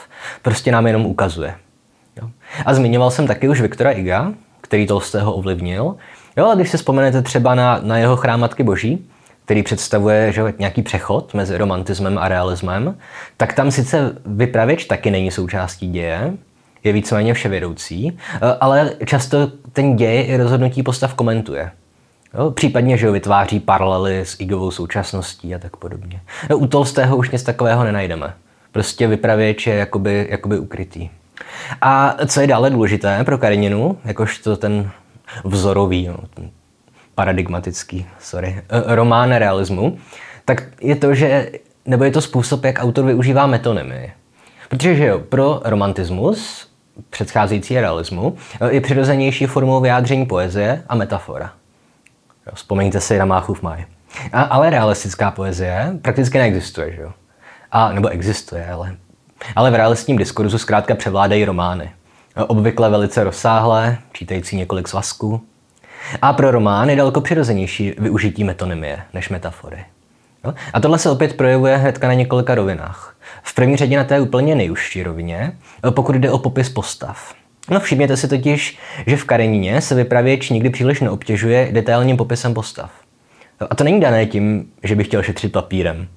prostě 0.43 0.73
nám 0.73 0.87
jenom 0.87 1.07
ukazuje. 1.07 1.55
Jo? 2.23 2.31
A 2.65 2.75
zmiňoval 2.75 3.11
jsem 3.11 3.27
taky 3.27 3.49
už 3.49 3.61
Viktora 3.61 3.91
Iga, 3.91 4.33
který 4.61 4.87
Tolstého 4.87 5.35
ovlivnil. 5.35 5.97
Jo, 6.37 6.49
a 6.49 6.55
když 6.55 6.71
si 6.71 6.77
vzpomenete 6.77 7.23
třeba 7.23 7.55
na, 7.55 7.81
na 7.83 7.99
jeho 7.99 8.17
chrámatky 8.17 8.63
boží, 8.63 9.09
který 9.49 9.63
představuje 9.63 10.33
že, 10.33 10.43
nějaký 10.59 10.83
přechod 10.83 11.35
mezi 11.35 11.59
romantismem 11.59 12.19
a 12.19 12.29
realismem, 12.29 12.97
tak 13.37 13.53
tam 13.53 13.71
sice 13.71 14.13
vypravěč 14.27 14.85
taky 14.85 15.11
není 15.11 15.31
součástí 15.31 15.91
děje, 15.91 16.33
je 16.85 16.93
víceméně 16.93 17.35
vševědoucí, 17.35 18.19
eh, 18.35 18.39
ale 18.61 18.93
často 19.07 19.47
ten 19.73 19.97
děj 19.97 20.27
i 20.29 20.37
rozhodnutí 20.37 20.83
postav 20.83 21.15
komentuje. 21.15 21.71
Jo, 22.39 22.51
případně, 22.51 22.97
že 22.97 23.07
ho 23.07 23.13
vytváří 23.13 23.61
paralely 23.61 24.21
s 24.21 24.41
Igovou 24.41 24.71
současností 24.71 25.55
a 25.55 25.59
tak 25.59 25.77
podobně. 25.77 26.21
No, 26.51 26.59
u 26.59 26.67
Tolstého 26.67 27.17
už 27.17 27.31
nic 27.31 27.43
takového 27.43 27.85
nenajdeme. 27.85 28.35
Prostě 28.73 29.07
vypravěč 29.07 29.67
je 29.67 29.75
jakoby, 29.75 30.27
jakoby 30.31 30.59
ukrytý. 30.59 31.11
A 31.81 32.17
co 32.27 32.41
je 32.41 32.47
dále 32.47 32.71
důležité 32.71 33.25
pro 33.25 33.39
Kareninu, 33.39 33.99
jakožto 34.05 34.57
ten 34.57 34.91
vzorový, 35.45 36.07
no, 36.07 36.17
ten 36.35 36.51
paradigmatický, 37.19 38.07
sorry, 38.19 38.63
eh, 38.69 38.95
román 38.95 39.33
realismu, 39.33 39.99
tak 40.45 40.63
je 40.81 40.97
to, 40.97 41.15
že, 41.15 41.51
nebo 41.87 42.05
je 42.05 42.11
to 42.11 42.21
způsob, 42.21 42.65
jak 42.65 42.79
autor 42.79 43.05
využívá 43.05 43.47
metonymy. 43.47 44.13
Protože 44.69 44.95
že 44.95 45.07
jo, 45.07 45.19
pro 45.19 45.61
romantismus, 45.65 46.69
předcházející 47.11 47.81
realismu, 47.81 48.37
eh, 48.61 48.75
je 48.75 48.81
přirozenější 48.81 49.47
formou 49.47 49.81
vyjádření 49.81 50.27
poezie 50.27 50.83
a 50.89 50.95
metafora. 50.95 51.53
Jo, 52.47 52.53
vzpomeňte 52.55 53.01
si 53.01 53.19
na 53.19 53.25
Máchův 53.25 53.63
maj. 53.63 53.85
A, 54.33 54.43
ale 54.43 54.71
realistická 54.71 55.31
poezie 55.31 55.99
prakticky 56.03 56.39
neexistuje, 56.39 56.93
že 56.93 57.03
jo? 57.03 57.13
A, 57.73 57.93
nebo 57.93 58.09
existuje, 58.09 58.71
ale, 58.71 58.97
ale 59.57 59.71
v 59.71 59.75
realistním 59.75 60.19
diskurzu 60.19 60.59
zkrátka 60.59 60.95
převládají 60.95 61.45
romány. 61.45 61.91
Obvykle 62.47 62.91
velice 62.91 63.25
rozsáhlé, 63.25 63.99
čítající 64.13 64.57
několik 64.57 64.89
svazků, 64.89 65.43
a 66.23 66.33
pro 66.33 66.51
román 66.51 66.91
je 66.91 66.97
daleko 66.97 67.21
přirozenější 67.21 67.95
využití 67.99 68.45
metonymie 68.45 68.99
než 69.15 69.29
metafory. 69.29 69.85
Jo? 70.45 70.55
A 70.73 70.81
tohle 70.81 70.99
se 70.99 71.11
opět 71.11 71.37
projevuje 71.37 71.77
hnedka 71.77 72.09
na 72.09 72.15
několika 72.15 72.55
rovinách. 72.55 73.17
V 73.43 73.55
první 73.55 73.77
řadě 73.77 73.97
na 73.97 74.05
té 74.05 74.21
úplně 74.21 74.55
nejužší 74.55 75.03
rovině, 75.03 75.53
pokud 75.91 76.17
jde 76.17 76.31
o 76.31 76.39
popis 76.39 76.69
postav. 76.69 77.35
No 77.71 77.81
všimněte 77.81 78.17
si 78.17 78.29
totiž, 78.29 78.79
že 79.07 79.17
v 79.17 79.25
Karenině 79.25 79.81
se 79.81 79.95
vypravěč 79.95 80.51
nikdy 80.51 80.71
příliš 80.71 81.01
neobtěžuje 81.01 81.69
detailním 81.73 82.17
popisem 82.17 82.55
postav. 82.55 82.91
A 83.71 83.75
to 83.75 83.85
není 83.85 84.01
dané 84.01 84.27
tím, 84.27 84.71
že 84.83 84.95
by 84.95 85.05
chtěl 85.05 85.23
šetřit 85.23 85.53
papírem. 85.53 86.09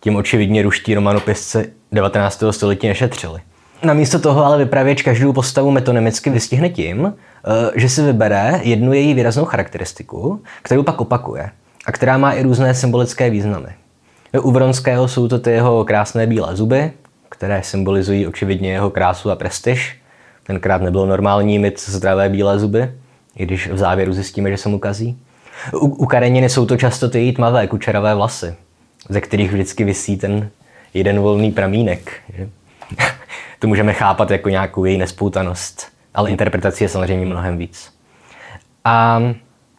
Tím 0.00 0.16
očividně 0.16 0.62
ruští 0.62 0.94
romanopisci 0.94 1.72
19. 1.92 2.42
století 2.50 2.88
nešetřili. 2.88 3.40
Namísto 3.82 4.18
toho 4.18 4.44
ale 4.44 4.58
vypravěč 4.58 5.02
každou 5.02 5.32
postavu 5.32 5.70
metonymicky 5.70 6.30
vystihne 6.30 6.68
tím, 6.68 7.14
eh, 7.14 7.70
že 7.80 7.88
si 7.88 8.02
vybere 8.02 8.60
jednu 8.62 8.92
její 8.92 9.14
výraznou 9.14 9.44
charakteristiku, 9.44 10.42
kterou 10.62 10.82
pak 10.82 11.00
opakuje 11.00 11.50
a 11.86 11.92
která 11.92 12.18
má 12.18 12.32
i 12.32 12.42
různé 12.42 12.74
symbolické 12.74 13.30
významy. 13.30 13.68
U 14.42 14.50
Vronského 14.50 15.08
jsou 15.08 15.28
to 15.28 15.38
ty 15.38 15.50
jeho 15.50 15.84
krásné 15.84 16.26
bílé 16.26 16.56
zuby, 16.56 16.92
které 17.28 17.62
symbolizují 17.62 18.26
očividně 18.26 18.72
jeho 18.72 18.90
krásu 18.90 19.30
a 19.30 19.36
prestiž. 19.36 20.00
Tenkrát 20.46 20.82
nebylo 20.82 21.06
normální 21.06 21.58
mít 21.58 21.80
zdravé 21.80 22.28
bílé 22.28 22.58
zuby, 22.58 22.92
i 23.36 23.46
když 23.46 23.70
v 23.70 23.78
závěru 23.78 24.12
zjistíme, 24.12 24.50
že 24.50 24.56
se 24.56 24.68
mu 24.68 24.78
kazí. 24.78 25.18
U, 25.72 25.86
u 25.86 26.06
Kareniny 26.06 26.48
jsou 26.48 26.66
to 26.66 26.76
často 26.76 27.08
ty 27.08 27.32
tmavé 27.32 27.66
kučeravé 27.66 28.14
vlasy, 28.14 28.54
ze 29.08 29.20
kterých 29.20 29.52
vždycky 29.52 29.84
vysí 29.84 30.16
ten 30.16 30.50
jeden 30.94 31.20
volný 31.20 31.52
pramínek. 31.52 32.12
Že? 32.36 32.48
To 33.58 33.66
můžeme 33.66 33.92
chápat 33.92 34.30
jako 34.30 34.48
nějakou 34.48 34.84
její 34.84 34.98
nespoutanost, 34.98 35.86
ale 36.14 36.30
interpretací 36.30 36.84
je 36.84 36.88
samozřejmě 36.88 37.26
mnohem 37.26 37.58
víc. 37.58 37.92
A, 38.84 39.22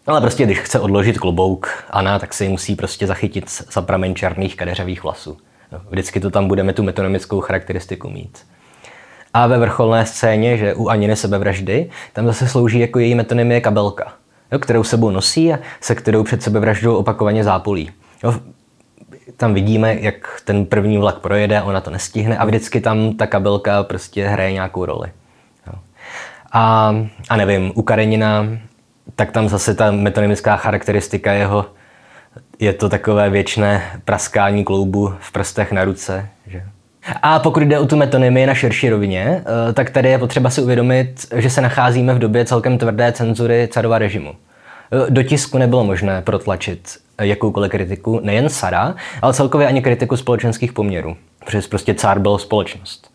ale 0.07 0.21
prostě, 0.21 0.45
když 0.45 0.59
chce 0.59 0.79
odložit 0.79 1.19
klobouk 1.19 1.69
Ana, 1.89 2.19
tak 2.19 2.33
si 2.33 2.49
musí 2.49 2.75
prostě 2.75 3.07
zachytit 3.07 3.49
za 3.71 3.81
pramen 3.81 4.15
černých 4.15 4.55
kadeřových 4.55 5.03
vlasů. 5.03 5.37
No, 5.71 5.81
vždycky 5.89 6.19
to 6.19 6.29
tam 6.29 6.47
budeme 6.47 6.73
tu 6.73 6.83
metonomickou 6.83 7.41
charakteristiku 7.41 8.09
mít. 8.09 8.37
A 9.33 9.47
ve 9.47 9.57
vrcholné 9.57 10.05
scéně, 10.05 10.57
že 10.57 10.73
u 10.73 10.87
Aniny 10.87 11.15
sebevraždy, 11.15 11.89
tam 12.13 12.25
zase 12.25 12.47
slouží 12.47 12.79
jako 12.79 12.99
její 12.99 13.15
metonymie 13.15 13.61
kabelka, 13.61 14.13
jo, 14.51 14.59
kterou 14.59 14.83
sebou 14.83 15.09
nosí 15.09 15.53
a 15.53 15.59
se 15.81 15.95
kterou 15.95 16.23
před 16.23 16.43
sebevraždou 16.43 16.95
opakovaně 16.95 17.43
zápolí. 17.43 17.91
Jo, 18.23 18.33
tam 19.37 19.53
vidíme, 19.53 19.95
jak 19.99 20.41
ten 20.45 20.65
první 20.65 20.97
vlak 20.97 21.19
projede, 21.19 21.61
ona 21.61 21.81
to 21.81 21.91
nestihne 21.91 22.37
a 22.37 22.45
vždycky 22.45 22.81
tam 22.81 23.13
ta 23.13 23.27
kabelka 23.27 23.83
prostě 23.83 24.27
hraje 24.27 24.53
nějakou 24.53 24.85
roli. 24.85 25.11
A, 26.51 26.95
a 27.29 27.37
nevím, 27.37 27.71
u 27.75 27.81
Karenina, 27.81 28.47
tak 29.15 29.31
tam 29.31 29.49
zase 29.49 29.75
ta 29.75 29.91
metonymická 29.91 30.55
charakteristika 30.55 31.31
jeho, 31.31 31.65
je 32.59 32.73
to 32.73 32.89
takové 32.89 33.29
věčné 33.29 33.83
praskání 34.05 34.63
kloubu 34.63 35.13
v 35.19 35.31
prstech 35.31 35.71
na 35.71 35.83
ruce. 35.83 36.29
Že? 36.47 36.63
A 37.21 37.39
pokud 37.39 37.63
jde 37.63 37.79
o 37.79 37.85
tu 37.85 37.95
metonymii 37.95 38.45
na 38.45 38.53
širší 38.53 38.89
rovině, 38.89 39.43
eh, 39.69 39.73
tak 39.73 39.89
tady 39.89 40.09
je 40.09 40.17
potřeba 40.17 40.49
si 40.49 40.61
uvědomit, 40.61 41.25
že 41.35 41.49
se 41.49 41.61
nacházíme 41.61 42.13
v 42.13 42.19
době 42.19 42.45
celkem 42.45 42.77
tvrdé 42.77 43.11
cenzury 43.11 43.69
carova 43.71 43.97
režimu. 43.97 44.35
Eh, 44.91 45.11
do 45.11 45.23
tisku 45.23 45.57
nebylo 45.57 45.83
možné 45.83 46.21
protlačit 46.21 46.97
jakoukoliv 47.21 47.71
kritiku, 47.71 48.19
nejen 48.23 48.49
Sara, 48.49 48.95
ale 49.21 49.33
celkově 49.33 49.67
ani 49.67 49.81
kritiku 49.81 50.17
společenských 50.17 50.73
poměrů, 50.73 51.17
protože 51.45 51.61
prostě 51.69 51.93
cár 51.93 52.19
byl 52.19 52.37
společnost. 52.37 53.09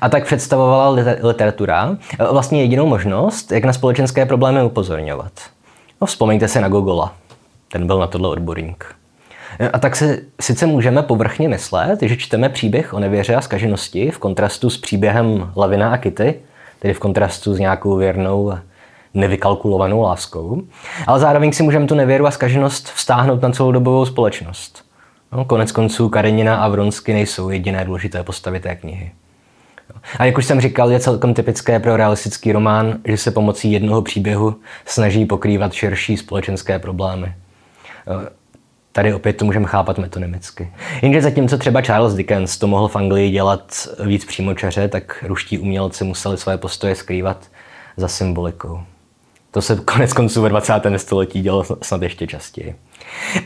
A 0.00 0.08
tak 0.08 0.24
představovala 0.24 0.88
literatura 1.22 1.96
eh, 2.18 2.24
vlastně 2.32 2.62
jedinou 2.62 2.86
možnost, 2.86 3.52
jak 3.52 3.64
na 3.64 3.72
společenské 3.72 4.26
problémy 4.26 4.62
upozorňovat. 4.62 5.32
No, 6.00 6.06
vzpomeňte 6.06 6.48
se 6.48 6.60
na 6.60 6.68
Gogola. 6.68 7.14
Ten 7.72 7.86
byl 7.86 7.98
na 7.98 8.06
tohle 8.06 8.28
odborník. 8.28 8.94
A 9.72 9.78
tak 9.78 9.96
si 9.96 10.24
sice 10.40 10.66
můžeme 10.66 11.02
povrchně 11.02 11.48
myslet, 11.48 12.02
že 12.02 12.16
čteme 12.16 12.48
příběh 12.48 12.94
o 12.94 12.98
nevěře 12.98 13.34
a 13.34 13.40
skaženosti 13.40 14.10
v 14.10 14.18
kontrastu 14.18 14.70
s 14.70 14.78
příběhem 14.78 15.52
Lavina 15.56 15.92
a 15.92 15.96
Kitty, 15.96 16.34
tedy 16.78 16.94
v 16.94 16.98
kontrastu 16.98 17.54
s 17.54 17.58
nějakou 17.58 17.96
věrnou 17.96 18.52
nevykalkulovanou 19.14 20.00
láskou, 20.00 20.62
ale 21.06 21.20
zároveň 21.20 21.52
si 21.52 21.62
můžeme 21.62 21.86
tu 21.86 21.94
nevěru 21.94 22.26
a 22.26 22.30
skaženost 22.30 22.88
vztáhnout 22.88 23.42
na 23.42 23.50
celou 23.50 23.72
dobovou 23.72 24.06
společnost. 24.06 24.84
No, 25.32 25.44
konec 25.44 25.72
konců 25.72 26.08
Karenina 26.08 26.56
a 26.56 26.68
Vronsky 26.68 27.12
nejsou 27.12 27.50
jediné 27.50 27.84
důležité 27.84 28.22
postavy 28.22 28.60
té 28.60 28.76
knihy. 28.76 29.12
A 30.18 30.24
jak 30.24 30.38
už 30.38 30.46
jsem 30.46 30.60
říkal, 30.60 30.92
je 30.92 31.00
celkem 31.00 31.34
typické 31.34 31.80
pro 31.80 31.96
realistický 31.96 32.52
román, 32.52 32.98
že 33.04 33.16
se 33.16 33.30
pomocí 33.30 33.72
jednoho 33.72 34.02
příběhu 34.02 34.56
snaží 34.84 35.26
pokrývat 35.26 35.72
širší 35.72 36.16
společenské 36.16 36.78
problémy. 36.78 37.34
Tady 38.92 39.14
opět 39.14 39.32
to 39.32 39.44
můžeme 39.44 39.66
chápat 39.66 39.98
metonymicky. 39.98 40.72
Jenže 41.02 41.22
zatímco 41.22 41.58
třeba 41.58 41.82
Charles 41.82 42.14
Dickens 42.14 42.58
to 42.58 42.66
mohl 42.66 42.88
v 42.88 42.96
Anglii 42.96 43.30
dělat 43.30 43.88
víc 44.04 44.24
přímočaře, 44.24 44.88
tak 44.88 45.24
ruští 45.26 45.58
umělci 45.58 46.04
museli 46.04 46.38
své 46.38 46.58
postoje 46.58 46.94
skrývat 46.94 47.46
za 47.96 48.08
symbolikou. 48.08 48.80
To 49.54 49.62
se 49.62 49.76
konec 49.76 50.12
konců 50.12 50.42
ve 50.42 50.48
20. 50.48 50.72
století 50.96 51.42
dělo 51.42 51.64
snad 51.82 52.02
ještě 52.02 52.26
častěji. 52.26 52.76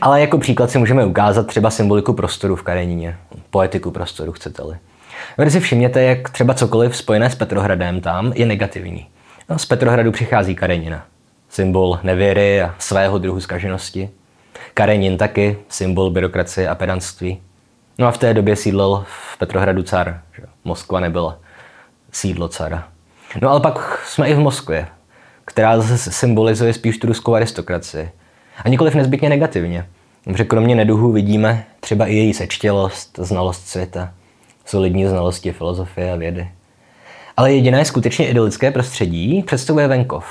Ale 0.01 0.21
jako 0.21 0.37
příklad 0.37 0.71
si 0.71 0.77
můžeme 0.77 1.05
ukázat 1.05 1.47
třeba 1.47 1.69
symboliku 1.69 2.13
prostoru 2.13 2.55
v 2.55 2.63
Karenině, 2.63 3.17
poetiku 3.49 3.91
prostoru, 3.91 4.31
chcete-li. 4.31 4.77
Když 5.37 5.53
si 5.53 5.59
všimněte, 5.59 6.03
jak 6.03 6.29
třeba 6.29 6.53
cokoliv 6.53 6.97
spojené 6.97 7.29
s 7.29 7.35
Petrohradem 7.35 8.01
tam 8.01 8.33
je 8.35 8.45
negativní. 8.45 9.07
No, 9.49 9.59
z 9.59 9.65
Petrohradu 9.65 10.11
přichází 10.11 10.55
Karenina, 10.55 11.05
symbol 11.49 11.99
nevěry 12.03 12.61
a 12.61 12.75
svého 12.79 13.17
druhu 13.17 13.41
zkaženosti. 13.41 14.09
Karenin 14.73 15.17
taky, 15.17 15.57
symbol 15.69 16.11
byrokracie 16.11 16.69
a 16.69 16.75
pedantství. 16.75 17.41
No 17.97 18.07
a 18.07 18.11
v 18.11 18.17
té 18.17 18.33
době 18.33 18.55
sídlil 18.55 19.05
v 19.07 19.37
Petrohradu 19.37 19.83
car. 19.83 20.21
Že? 20.35 20.43
Moskva 20.63 20.99
nebyla 20.99 21.37
sídlo 22.11 22.47
cara. 22.47 22.87
No 23.41 23.49
ale 23.49 23.59
pak 23.59 24.05
jsme 24.05 24.29
i 24.29 24.33
v 24.33 24.39
Moskvě, 24.39 24.87
která 25.49 25.81
zase 25.81 26.11
symbolizuje 26.11 26.73
spíš 26.73 26.97
tu 26.97 27.07
ruskou 27.07 27.35
aristokracii. 27.35 28.09
A 28.65 28.69
nikoliv 28.69 28.95
nezbytně 28.95 29.29
negativně. 29.29 29.85
Protože 30.23 30.43
kromě 30.43 30.75
neduhu 30.75 31.11
vidíme 31.11 31.65
třeba 31.79 32.07
i 32.07 32.15
její 32.15 32.33
sečtělost, 32.33 33.19
znalost 33.21 33.67
světa, 33.67 34.13
solidní 34.65 35.05
znalosti 35.05 35.51
filozofie 35.51 36.13
a 36.13 36.15
vědy. 36.15 36.51
Ale 37.37 37.53
jediné 37.53 37.85
skutečně 37.85 38.29
idylické 38.29 38.71
prostředí 38.71 39.43
představuje 39.43 39.87
venkov. 39.87 40.25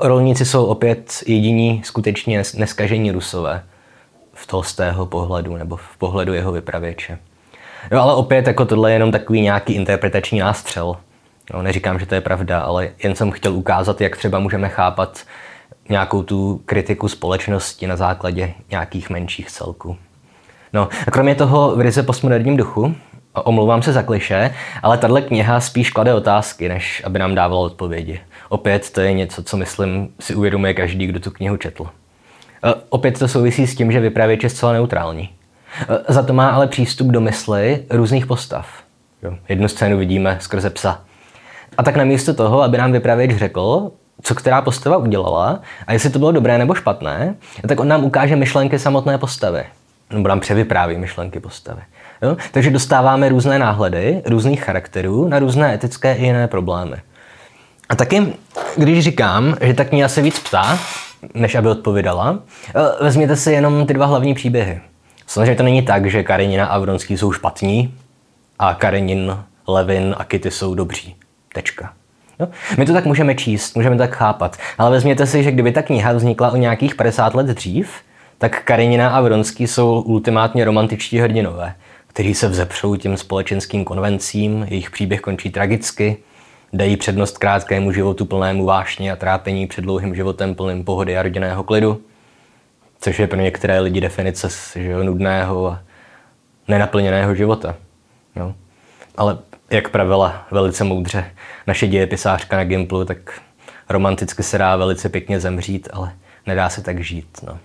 Rolníci 0.00 0.44
jsou 0.44 0.64
opět 0.64 1.22
jediní 1.26 1.82
skutečně 1.84 2.42
neskažení 2.54 3.10
rusové 3.10 3.62
v 4.32 4.46
Tolstého 4.46 5.06
pohledu 5.06 5.56
nebo 5.56 5.76
v 5.76 5.96
pohledu 5.98 6.34
jeho 6.34 6.52
vypravěče. 6.52 7.18
Jo, 7.92 8.00
ale 8.00 8.14
opět 8.14 8.46
jako 8.46 8.64
tohle 8.64 8.90
je 8.90 8.94
jenom 8.94 9.12
takový 9.12 9.40
nějaký 9.40 9.72
interpretační 9.72 10.38
nástřel. 10.38 10.96
No, 11.54 11.62
neříkám, 11.62 11.98
že 11.98 12.06
to 12.06 12.14
je 12.14 12.20
pravda, 12.20 12.60
ale 12.60 12.88
jen 13.02 13.14
jsem 13.14 13.30
chtěl 13.30 13.54
ukázat, 13.54 14.00
jak 14.00 14.16
třeba 14.16 14.38
můžeme 14.38 14.68
chápat 14.68 15.20
nějakou 15.88 16.22
tu 16.22 16.62
kritiku 16.66 17.08
společnosti 17.08 17.86
na 17.86 17.96
základě 17.96 18.52
nějakých 18.70 19.10
menších 19.10 19.50
celků. 19.50 19.96
No 20.72 20.88
a 21.06 21.10
kromě 21.10 21.34
toho 21.34 21.76
v 21.76 21.80
ryze 21.80 22.02
postmoderním 22.02 22.56
duchu, 22.56 22.94
omlouvám 23.34 23.82
se 23.82 23.92
za 23.92 24.02
kliše, 24.02 24.54
ale 24.82 24.98
tahle 24.98 25.22
kniha 25.22 25.60
spíš 25.60 25.90
klade 25.90 26.14
otázky, 26.14 26.68
než 26.68 27.02
aby 27.04 27.18
nám 27.18 27.34
dávala 27.34 27.60
odpovědi. 27.60 28.20
Opět 28.48 28.90
to 28.90 29.00
je 29.00 29.12
něco, 29.12 29.42
co 29.42 29.56
myslím 29.56 30.08
si 30.20 30.34
uvědomuje 30.34 30.74
každý, 30.74 31.06
kdo 31.06 31.20
tu 31.20 31.30
knihu 31.30 31.56
četl. 31.56 31.86
E, 32.64 32.74
opět 32.88 33.18
to 33.18 33.28
souvisí 33.28 33.66
s 33.66 33.74
tím, 33.74 33.92
že 33.92 34.00
vypravěč 34.00 34.42
je 34.42 34.50
zcela 34.50 34.72
neutrální. 34.72 35.30
E, 36.08 36.12
za 36.12 36.22
to 36.22 36.32
má 36.32 36.50
ale 36.50 36.66
přístup 36.66 37.06
do 37.06 37.20
mysli 37.20 37.84
různých 37.90 38.26
postav. 38.26 38.66
Jednu 39.48 39.68
scénu 39.68 39.98
vidíme 39.98 40.36
skrze 40.40 40.70
psa, 40.70 41.00
a 41.78 41.82
tak 41.82 41.96
namísto 41.96 42.34
toho, 42.34 42.62
aby 42.62 42.78
nám 42.78 42.92
vypravěč 42.92 43.36
řekl, 43.36 43.90
co 44.22 44.34
která 44.34 44.62
postava 44.62 44.96
udělala 44.96 45.60
a 45.86 45.92
jestli 45.92 46.10
to 46.10 46.18
bylo 46.18 46.32
dobré 46.32 46.58
nebo 46.58 46.74
špatné, 46.74 47.34
tak 47.68 47.80
on 47.80 47.88
nám 47.88 48.04
ukáže 48.04 48.36
myšlenky 48.36 48.78
samotné 48.78 49.18
postavy. 49.18 49.64
Nebo 50.12 50.28
nám 50.28 50.40
převypráví 50.40 50.98
myšlenky 50.98 51.40
postavy. 51.40 51.82
Jo? 52.22 52.36
Takže 52.52 52.70
dostáváme 52.70 53.28
různé 53.28 53.58
náhledy, 53.58 54.22
různých 54.26 54.64
charakterů 54.64 55.28
na 55.28 55.38
různé 55.38 55.74
etické 55.74 56.14
i 56.14 56.24
jiné 56.24 56.48
problémy. 56.48 56.96
A 57.88 57.96
taky, 57.96 58.32
když 58.76 59.04
říkám, 59.04 59.56
že 59.60 59.74
ta 59.74 59.84
kniha 59.84 60.08
se 60.08 60.22
víc 60.22 60.38
ptá, 60.38 60.78
než 61.34 61.54
aby 61.54 61.68
odpovídala, 61.68 62.38
eh, 62.68 63.04
vezměte 63.04 63.36
si 63.36 63.52
jenom 63.52 63.86
ty 63.86 63.94
dva 63.94 64.06
hlavní 64.06 64.34
příběhy. 64.34 64.80
Samozřejmě 65.26 65.54
to 65.54 65.62
není 65.62 65.82
tak, 65.82 66.06
že 66.06 66.22
Karenina 66.22 66.66
a 66.66 66.78
Vronský 66.78 67.18
jsou 67.18 67.32
špatní 67.32 67.94
a 68.58 68.74
Karenin, 68.74 69.38
Levin 69.68 70.14
a 70.18 70.24
Kitty 70.24 70.50
jsou 70.50 70.74
dobří. 70.74 71.16
Tečka. 71.54 71.92
No, 72.38 72.48
my 72.78 72.86
to 72.86 72.92
tak 72.92 73.04
můžeme 73.04 73.34
číst, 73.34 73.76
můžeme 73.76 73.96
to 73.96 74.02
tak 74.02 74.16
chápat, 74.16 74.56
ale 74.78 74.90
vezměte 74.90 75.26
si, 75.26 75.42
že 75.42 75.52
kdyby 75.52 75.72
ta 75.72 75.82
kniha 75.82 76.12
vznikla 76.12 76.50
o 76.50 76.56
nějakých 76.56 76.94
50 76.94 77.34
let 77.34 77.46
dřív, 77.46 77.90
tak 78.38 78.64
Karenina 78.64 79.08
a 79.08 79.20
Vronský 79.20 79.66
jsou 79.66 80.00
ultimátně 80.00 80.64
romantičtí 80.64 81.18
hrdinové, 81.18 81.74
kteří 82.06 82.34
se 82.34 82.48
vzepřou 82.48 82.96
těm 82.96 83.16
společenským 83.16 83.84
konvencím, 83.84 84.66
jejich 84.68 84.90
příběh 84.90 85.20
končí 85.20 85.50
tragicky, 85.50 86.16
dají 86.72 86.96
přednost 86.96 87.38
krátkému 87.38 87.92
životu 87.92 88.24
plnému 88.24 88.64
vášně 88.64 89.12
a 89.12 89.16
trápení 89.16 89.66
před 89.66 89.82
dlouhým 89.82 90.14
životem 90.14 90.54
plným 90.54 90.84
pohody 90.84 91.18
a 91.18 91.22
rodinného 91.22 91.64
klidu, 91.64 92.00
což 93.00 93.18
je 93.18 93.26
pro 93.26 93.40
některé 93.40 93.80
lidi 93.80 94.00
definice 94.00 94.48
že 94.76 94.90
jo, 94.90 95.02
nudného 95.02 95.66
a 95.66 95.80
nenaplněného 96.68 97.34
života. 97.34 97.74
Jo. 98.36 98.54
Ale 99.16 99.38
jak 99.70 99.88
pravila 99.88 100.46
velice 100.50 100.84
moudře 100.84 101.24
naše 101.66 101.86
dějepisářka 101.86 102.56
na 102.56 102.64
Gimplu, 102.64 103.04
tak 103.04 103.40
romanticky 103.88 104.42
se 104.42 104.58
dá 104.58 104.76
velice 104.76 105.08
pěkně 105.08 105.40
zemřít, 105.40 105.88
ale 105.92 106.12
nedá 106.46 106.68
se 106.68 106.82
tak 106.82 107.04
žít. 107.04 107.38
No. 107.46 107.58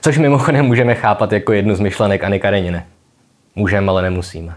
Což 0.00 0.18
mimochodem 0.18 0.66
můžeme 0.66 0.94
chápat 0.94 1.32
jako 1.32 1.52
jednu 1.52 1.74
z 1.74 1.80
myšlenek 1.80 2.24
Anny 2.24 2.40
Kareniny. 2.40 2.82
Můžeme, 3.54 3.90
ale 3.90 4.02
nemusíme. 4.02 4.54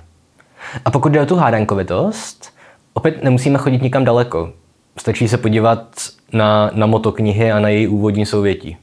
A 0.86 0.91
pokud 0.91 1.12
jde 1.12 1.21
o 1.21 1.25
tu 1.25 1.36
hádankovitost, 1.36 2.53
opět 2.93 3.23
nemusíme 3.23 3.58
chodit 3.58 3.82
nikam 3.82 4.05
daleko. 4.05 4.53
Stačí 4.97 5.27
se 5.27 5.38
podívat 5.38 5.95
na, 6.34 6.71
na 6.73 6.86
motoknihy 6.86 7.51
a 7.51 7.60
na 7.60 7.69
její 7.69 7.88
úvodní 7.88 8.25
souvětí. 8.25 8.77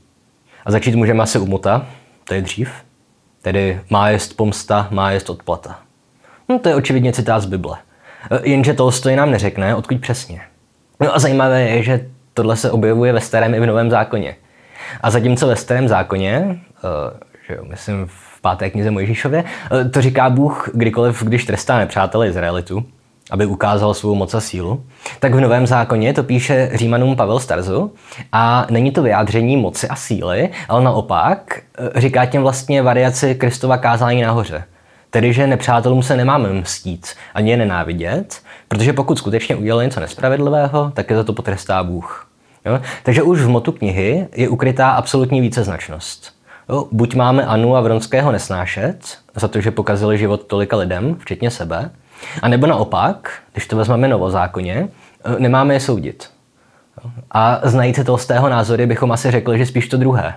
A 0.64 0.70
začít 0.70 0.94
můžeme 0.94 1.22
asi 1.22 1.38
u 1.38 1.46
mota, 1.46 1.86
to 2.24 2.34
je 2.34 2.42
dřív, 2.42 2.70
tedy 3.42 3.80
má 3.90 4.08
jest 4.08 4.36
pomsta, 4.36 4.88
má 4.90 5.10
jest 5.10 5.30
odplata. 5.30 5.85
No, 6.48 6.58
to 6.58 6.68
je 6.68 6.74
očividně 6.74 7.12
citát 7.12 7.40
z 7.40 7.46
Bible. 7.46 7.76
E, 8.30 8.48
jenže 8.48 8.74
Tolstoj 8.74 9.16
nám 9.16 9.30
neřekne, 9.30 9.74
odkud 9.74 10.00
přesně. 10.00 10.40
No 11.00 11.14
a 11.14 11.18
zajímavé 11.18 11.62
je, 11.62 11.82
že 11.82 12.06
tohle 12.34 12.56
se 12.56 12.70
objevuje 12.70 13.12
ve 13.12 13.20
starém 13.20 13.54
i 13.54 13.60
v 13.60 13.66
novém 13.66 13.90
zákoně. 13.90 14.36
A 15.00 15.10
zatímco 15.10 15.46
ve 15.46 15.56
starém 15.56 15.88
zákoně, 15.88 16.30
e, 16.36 16.58
že 17.48 17.54
jo, 17.54 17.64
myslím 17.64 18.06
v 18.06 18.40
páté 18.40 18.70
knize 18.70 18.90
Mojžíšově, 18.90 19.44
e, 19.80 19.88
to 19.88 20.02
říká 20.02 20.30
Bůh 20.30 20.70
kdykoliv, 20.74 21.22
když 21.22 21.44
trestá 21.44 21.78
nepřátele 21.78 22.28
Izraelitu, 22.28 22.84
aby 23.30 23.46
ukázal 23.46 23.94
svou 23.94 24.14
moc 24.14 24.34
a 24.34 24.40
sílu, 24.40 24.84
tak 25.20 25.34
v 25.34 25.40
Novém 25.40 25.66
zákoně 25.66 26.12
to 26.12 26.22
píše 26.22 26.70
Římanům 26.74 27.16
Pavel 27.16 27.40
Starzu 27.40 27.92
a 28.32 28.66
není 28.70 28.90
to 28.90 29.02
vyjádření 29.02 29.56
moci 29.56 29.88
a 29.88 29.96
síly, 29.96 30.48
ale 30.68 30.84
naopak 30.84 31.60
říká 31.96 32.26
těm 32.26 32.42
vlastně 32.42 32.82
variaci 32.82 33.34
Kristova 33.34 33.78
kázání 33.78 34.22
nahoře. 34.22 34.64
Tedy, 35.16 35.32
že 35.32 35.46
nepřátelům 35.46 36.02
se 36.02 36.16
nemáme 36.16 36.52
mstít 36.52 37.06
ani 37.34 37.50
je 37.50 37.56
nenávidět, 37.56 38.42
protože 38.68 38.92
pokud 38.92 39.18
skutečně 39.18 39.56
udělali 39.56 39.84
něco 39.84 40.00
nespravedlivého, 40.00 40.92
tak 40.94 41.10
je 41.10 41.16
za 41.16 41.24
to 41.24 41.32
potrestá 41.32 41.82
Bůh. 41.84 42.28
Jo? 42.64 42.80
Takže 43.02 43.22
už 43.22 43.40
v 43.40 43.48
motu 43.48 43.72
knihy 43.72 44.28
je 44.36 44.48
ukrytá 44.48 44.90
absolutní 44.90 45.40
víceznačnost. 45.40 46.32
Jo? 46.68 46.88
Buď 46.92 47.14
máme 47.14 47.46
Anu 47.46 47.76
a 47.76 47.80
Vronského 47.80 48.32
nesnášet, 48.32 49.18
za 49.34 49.48
to, 49.48 49.60
že 49.60 49.70
pokazili 49.70 50.18
život 50.18 50.46
tolika 50.46 50.76
lidem, 50.76 51.16
včetně 51.18 51.50
sebe, 51.50 51.90
a 52.42 52.48
nebo 52.48 52.66
naopak, 52.66 53.32
když 53.52 53.66
to 53.66 53.76
vezmeme 53.76 54.08
novozákonně, 54.08 54.88
nemáme 55.38 55.74
je 55.74 55.80
soudit. 55.80 56.30
A 57.30 57.60
znající 57.62 58.04
Tolstého 58.04 58.48
názory 58.48 58.86
bychom 58.86 59.12
asi 59.12 59.30
řekli, 59.30 59.58
že 59.58 59.66
spíš 59.66 59.88
to 59.88 59.96
druhé. 59.96 60.34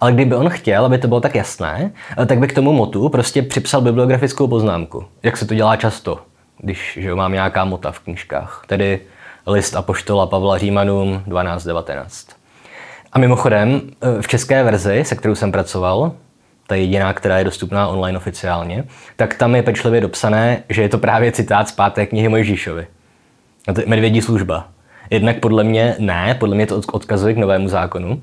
Ale 0.00 0.12
kdyby 0.12 0.34
on 0.34 0.48
chtěl, 0.48 0.84
aby 0.84 0.98
to 0.98 1.08
bylo 1.08 1.20
tak 1.20 1.34
jasné, 1.34 1.92
tak 2.26 2.38
by 2.38 2.48
k 2.48 2.54
tomu 2.54 2.72
motu 2.72 3.08
prostě 3.08 3.42
připsal 3.42 3.80
bibliografickou 3.80 4.48
poznámku, 4.48 5.04
jak 5.22 5.36
se 5.36 5.46
to 5.46 5.54
dělá 5.54 5.76
často, 5.76 6.18
když 6.58 6.98
že 7.00 7.14
mám 7.14 7.32
nějaká 7.32 7.64
mota 7.64 7.92
v 7.92 8.00
knížkách. 8.00 8.64
Tedy 8.66 9.00
list 9.46 9.76
Apoštola 9.76 10.26
Pavla 10.26 10.58
Římanům 10.58 11.22
12.19. 11.28 12.32
A 13.12 13.18
mimochodem, 13.18 13.80
v 14.20 14.28
české 14.28 14.62
verzi, 14.62 15.04
se 15.04 15.16
kterou 15.16 15.34
jsem 15.34 15.52
pracoval, 15.52 16.12
ta 16.66 16.74
jediná, 16.74 17.12
která 17.12 17.38
je 17.38 17.44
dostupná 17.44 17.88
online 17.88 18.18
oficiálně, 18.18 18.84
tak 19.16 19.34
tam 19.34 19.54
je 19.54 19.62
pečlivě 19.62 20.00
dopsané, 20.00 20.62
že 20.68 20.82
je 20.82 20.88
to 20.88 20.98
právě 20.98 21.32
citát 21.32 21.68
z 21.68 21.72
páté 21.72 22.06
knihy 22.06 22.28
Mojžíšovi. 22.28 22.86
A 23.68 23.72
to 23.72 23.80
je 23.80 23.86
medvědí 23.86 24.22
služba. 24.22 24.68
Jednak 25.10 25.40
podle 25.40 25.64
mě 25.64 25.96
ne, 25.98 26.36
podle 26.40 26.54
mě 26.56 26.66
to 26.66 26.80
odkazuje 26.92 27.34
k 27.34 27.38
novému 27.38 27.68
zákonu, 27.68 28.22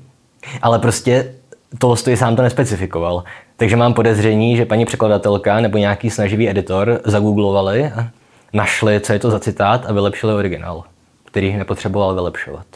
ale 0.62 0.78
prostě 0.78 1.34
Tolstoj 1.78 2.16
sám 2.16 2.36
to 2.36 2.42
nespecifikoval. 2.42 3.24
Takže 3.56 3.76
mám 3.76 3.94
podezření, 3.94 4.56
že 4.56 4.64
paní 4.64 4.84
překladatelka 4.84 5.60
nebo 5.60 5.78
nějaký 5.78 6.10
snaživý 6.10 6.48
editor 6.48 7.00
zagooglovali 7.04 7.84
a 7.84 8.08
našli, 8.52 9.00
co 9.00 9.12
je 9.12 9.18
to 9.18 9.30
za 9.30 9.38
citát 9.38 9.86
a 9.86 9.92
vylepšili 9.92 10.34
originál, 10.34 10.84
který 11.24 11.56
nepotřeboval 11.56 12.14
vylepšovat. 12.14 12.66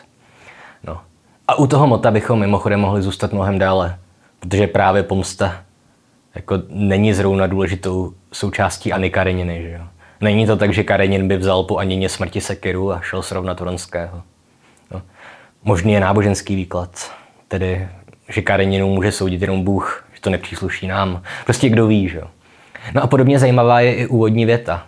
No. 0.85 1.01
A 1.49 1.55
u 1.55 1.67
toho 1.67 1.87
mota 1.87 2.11
bychom 2.11 2.41
mimochodem 2.41 2.81
mohli 2.81 3.03
zůstat 3.03 3.33
mnohem 3.33 3.59
dále, 3.59 3.99
protože 4.41 4.67
právě 4.67 5.03
pomsta 5.03 5.57
jako 6.35 6.59
není 6.69 7.15
zrovna 7.15 7.47
důležitou 7.47 8.13
součástí 8.33 8.93
Anny 8.93 9.11
Kareniny. 9.11 9.63
Že 9.63 9.71
jo? 9.71 9.85
Není 10.21 10.47
to 10.47 10.57
tak, 10.57 10.73
že 10.73 10.85
Karenin 10.85 11.29
by 11.29 11.37
vzal 11.37 11.63
po 11.63 11.77
Anině 11.77 12.09
smrti 12.09 12.41
sekiru 12.41 12.93
a 12.93 13.01
šel 13.01 13.23
srovnat 13.23 13.61
Vronského. 13.61 14.23
No. 14.91 15.03
Možný 15.65 15.93
je 15.93 16.01
náboženský 16.01 16.57
výklad, 16.57 17.13
tedy, 17.49 17.89
že 18.31 18.43
Kareninu 18.43 18.95
může 18.95 19.13
soudit 19.13 19.41
jenom 19.41 19.65
Bůh, 19.65 20.05
že 20.15 20.21
to 20.21 20.31
nepřísluší 20.31 20.87
nám. 20.87 21.23
Prostě 21.45 21.69
kdo 21.69 21.87
ví, 21.87 22.09
že 22.09 22.19
jo. 22.19 22.27
No 22.95 23.03
a 23.03 23.07
podobně 23.07 23.39
zajímavá 23.39 23.81
je 23.81 23.95
i 23.95 24.07
úvodní 24.07 24.47
věta. 24.47 24.87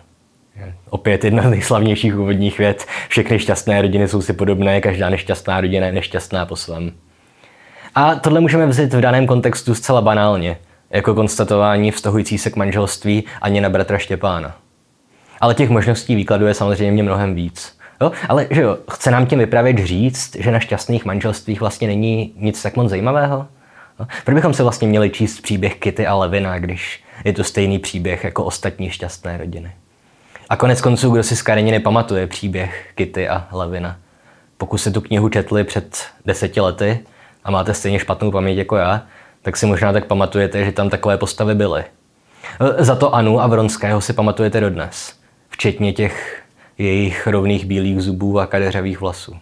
Opět 0.89 1.23
jedna 1.23 1.43
z 1.43 1.49
nejslavnějších 1.49 2.15
úvodních 2.15 2.57
vět. 2.57 2.85
Všechny 3.07 3.39
šťastné 3.39 3.81
rodiny 3.81 4.07
jsou 4.07 4.21
si 4.21 4.33
podobné, 4.33 4.81
každá 4.81 5.09
nešťastná 5.09 5.61
rodina 5.61 5.85
je 5.85 5.91
nešťastná 5.91 6.45
po 6.45 6.55
svém. 6.55 6.91
A 7.95 8.15
tohle 8.15 8.39
můžeme 8.39 8.65
vzít 8.65 8.93
v 8.93 9.01
daném 9.01 9.27
kontextu 9.27 9.75
zcela 9.75 10.01
banálně, 10.01 10.57
jako 10.89 11.15
konstatování 11.15 11.91
vztahující 11.91 12.37
se 12.37 12.49
k 12.49 12.55
manželství 12.55 13.23
ani 13.41 13.61
na 13.61 13.69
bratra 13.69 13.97
Štěpána. 13.97 14.55
Ale 15.41 15.55
těch 15.55 15.69
možností 15.69 16.15
výkladu 16.15 16.45
je 16.45 16.53
samozřejmě 16.53 17.03
mnohem 17.03 17.35
víc. 17.35 17.77
Jo? 18.03 18.11
Ale 18.29 18.47
že 18.49 18.61
jo, 18.61 18.77
chce 18.91 19.11
nám 19.11 19.25
tím 19.25 19.39
vypravit 19.39 19.77
říct, 19.79 20.35
že 20.35 20.51
na 20.51 20.59
šťastných 20.59 21.05
manželstvích 21.05 21.59
vlastně 21.59 21.87
není 21.87 22.33
nic 22.35 22.61
tak 22.61 22.75
moc 22.75 22.89
zajímavého? 22.89 23.47
Jo? 23.99 24.07
Proč 24.25 24.35
bychom 24.35 24.53
se 24.53 24.63
vlastně 24.63 24.87
měli 24.87 25.09
číst 25.09 25.41
příběh 25.41 25.75
Kitty 25.75 26.07
a 26.07 26.15
Levina, 26.15 26.59
když 26.59 27.03
je 27.25 27.33
to 27.33 27.43
stejný 27.43 27.79
příběh 27.79 28.23
jako 28.23 28.43
ostatní 28.43 28.89
šťastné 28.89 29.37
rodiny? 29.37 29.71
A 30.49 30.55
konec 30.55 30.81
konců, 30.81 31.11
kdo 31.11 31.23
si 31.23 31.35
z 31.35 31.41
Kareniny 31.41 31.79
pamatuje 31.79 32.27
příběh 32.27 32.91
Kitty 32.95 33.29
a 33.29 33.47
Levina? 33.51 33.97
Pokud 34.57 34.77
jste 34.77 34.91
tu 34.91 35.01
knihu 35.01 35.29
četli 35.29 35.63
před 35.63 36.03
deseti 36.25 36.61
lety 36.61 36.99
a 37.43 37.51
máte 37.51 37.73
stejně 37.73 37.99
špatnou 37.99 38.31
paměť 38.31 38.57
jako 38.57 38.75
já, 38.75 39.01
tak 39.41 39.57
si 39.57 39.65
možná 39.65 39.93
tak 39.93 40.05
pamatujete, 40.05 40.65
že 40.65 40.71
tam 40.71 40.89
takové 40.89 41.17
postavy 41.17 41.55
byly. 41.55 41.83
Za 42.77 42.95
to 42.95 43.15
Anu 43.15 43.41
a 43.41 43.47
Vronského 43.47 44.01
si 44.01 44.13
pamatujete 44.13 44.59
dodnes 44.59 45.13
včetně 45.49 45.93
těch 45.93 46.42
jejich 46.83 47.27
rovných 47.27 47.65
bílých 47.65 48.01
zubů 48.01 48.39
a 48.39 48.47
kadeřavých 48.47 49.01
vlasů. 49.01 49.35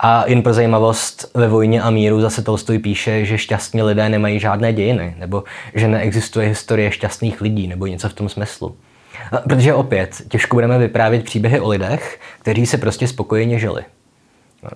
A 0.00 0.24
jen 0.26 0.42
pro 0.42 0.52
zajímavost, 0.52 1.30
ve 1.34 1.48
Vojně 1.48 1.82
a 1.82 1.90
míru 1.90 2.20
zase 2.20 2.42
Tolstoj 2.42 2.78
píše, 2.78 3.24
že 3.24 3.38
šťastní 3.38 3.82
lidé 3.82 4.08
nemají 4.08 4.40
žádné 4.40 4.72
dějiny, 4.72 5.14
nebo 5.18 5.44
že 5.74 5.88
neexistuje 5.88 6.48
historie 6.48 6.92
šťastných 6.92 7.40
lidí, 7.40 7.66
nebo 7.68 7.86
něco 7.86 8.08
v 8.08 8.12
tom 8.12 8.28
smyslu. 8.28 8.76
Protože 9.48 9.74
opět, 9.74 10.22
těžko 10.28 10.56
budeme 10.56 10.78
vyprávět 10.78 11.24
příběhy 11.24 11.60
o 11.60 11.68
lidech, 11.68 12.20
kteří 12.40 12.66
se 12.66 12.78
prostě 12.78 13.08
spokojeně 13.08 13.58
žili. 13.58 13.82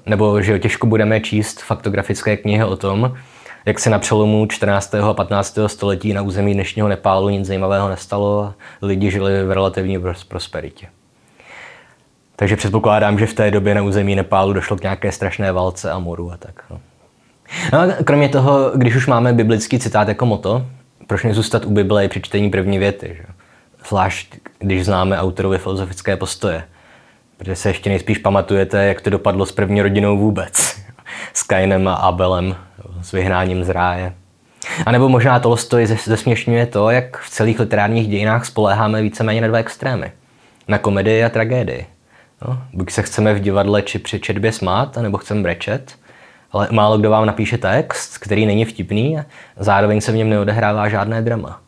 Nebo 0.06 0.42
že 0.42 0.58
těžko 0.58 0.86
budeme 0.86 1.20
číst 1.20 1.62
faktografické 1.62 2.36
knihy 2.36 2.64
o 2.64 2.76
tom, 2.76 3.14
jak 3.66 3.78
se 3.78 3.90
na 3.90 3.98
přelomu 3.98 4.46
14. 4.46 4.94
a 4.94 5.14
15. 5.14 5.58
století 5.66 6.12
na 6.12 6.22
území 6.22 6.54
dnešního 6.54 6.88
Nepálu 6.88 7.28
nic 7.28 7.46
zajímavého 7.46 7.88
nestalo 7.88 8.42
a 8.42 8.54
lidi 8.82 9.10
žili 9.10 9.44
v 9.44 9.52
relativní 9.52 9.98
prosperitě. 10.28 10.86
Takže 12.38 12.56
předpokládám, 12.56 13.18
že 13.18 13.26
v 13.26 13.34
té 13.34 13.50
době 13.50 13.74
na 13.74 13.82
území 13.82 14.16
Nepálu 14.16 14.52
došlo 14.52 14.76
k 14.76 14.82
nějaké 14.82 15.12
strašné 15.12 15.52
válce 15.52 15.90
a 15.90 15.98
moru 15.98 16.32
a 16.32 16.36
tak. 16.36 16.62
No. 16.70 16.80
No 17.72 17.78
a 17.78 17.86
kromě 18.04 18.28
toho, 18.28 18.70
když 18.74 18.96
už 18.96 19.06
máme 19.06 19.32
biblický 19.32 19.78
citát 19.78 20.08
jako 20.08 20.26
moto, 20.26 20.66
proč 21.06 21.24
nezůstat 21.24 21.64
u 21.64 21.70
Bible 21.70 22.04
i 22.04 22.08
při 22.08 22.20
čtení 22.20 22.50
první 22.50 22.78
věty? 22.78 23.16
Že? 23.16 23.24
Zvlášť, 23.88 24.36
když 24.58 24.84
známe 24.84 25.18
autorovi 25.18 25.58
filozofické 25.58 26.16
postoje. 26.16 26.64
Protože 27.36 27.56
se 27.56 27.68
ještě 27.68 27.90
nejspíš 27.90 28.18
pamatujete, 28.18 28.84
jak 28.84 29.00
to 29.00 29.10
dopadlo 29.10 29.46
s 29.46 29.52
první 29.52 29.82
rodinou 29.82 30.18
vůbec. 30.18 30.76
S 31.34 31.42
Kainem 31.42 31.88
a 31.88 31.94
Abelem 31.94 32.56
s 33.02 33.12
vyhnáním 33.12 33.64
z 33.64 33.68
ráje. 33.68 34.14
A 34.86 34.92
nebo 34.92 35.08
možná 35.08 35.40
Tolstoj 35.40 35.86
zesměšňuje 35.86 36.66
to, 36.66 36.90
jak 36.90 37.18
v 37.18 37.30
celých 37.30 37.60
literárních 37.60 38.08
dějinách 38.08 38.46
spoléháme 38.46 39.02
víceméně 39.02 39.40
na 39.40 39.48
dva 39.48 39.58
extrémy. 39.58 40.12
Na 40.68 40.78
komedii 40.78 41.24
a 41.24 41.28
tragédii. 41.28 41.86
No, 42.46 42.62
buď 42.72 42.90
se 42.90 43.02
chceme 43.02 43.34
v 43.34 43.40
divadle 43.40 43.82
či 43.82 43.98
při 43.98 44.20
četbě 44.20 44.52
smát, 44.52 44.96
nebo 44.96 45.18
chceme 45.18 45.42
brečet, 45.42 45.98
ale 46.52 46.68
málo 46.70 46.98
kdo 46.98 47.10
vám 47.10 47.26
napíše 47.26 47.58
text, 47.58 48.18
který 48.18 48.46
není 48.46 48.64
vtipný 48.64 49.18
a 49.18 49.24
zároveň 49.56 50.00
se 50.00 50.12
v 50.12 50.16
něm 50.16 50.30
neodehrává 50.30 50.88
žádné 50.88 51.22
drama. 51.22 51.60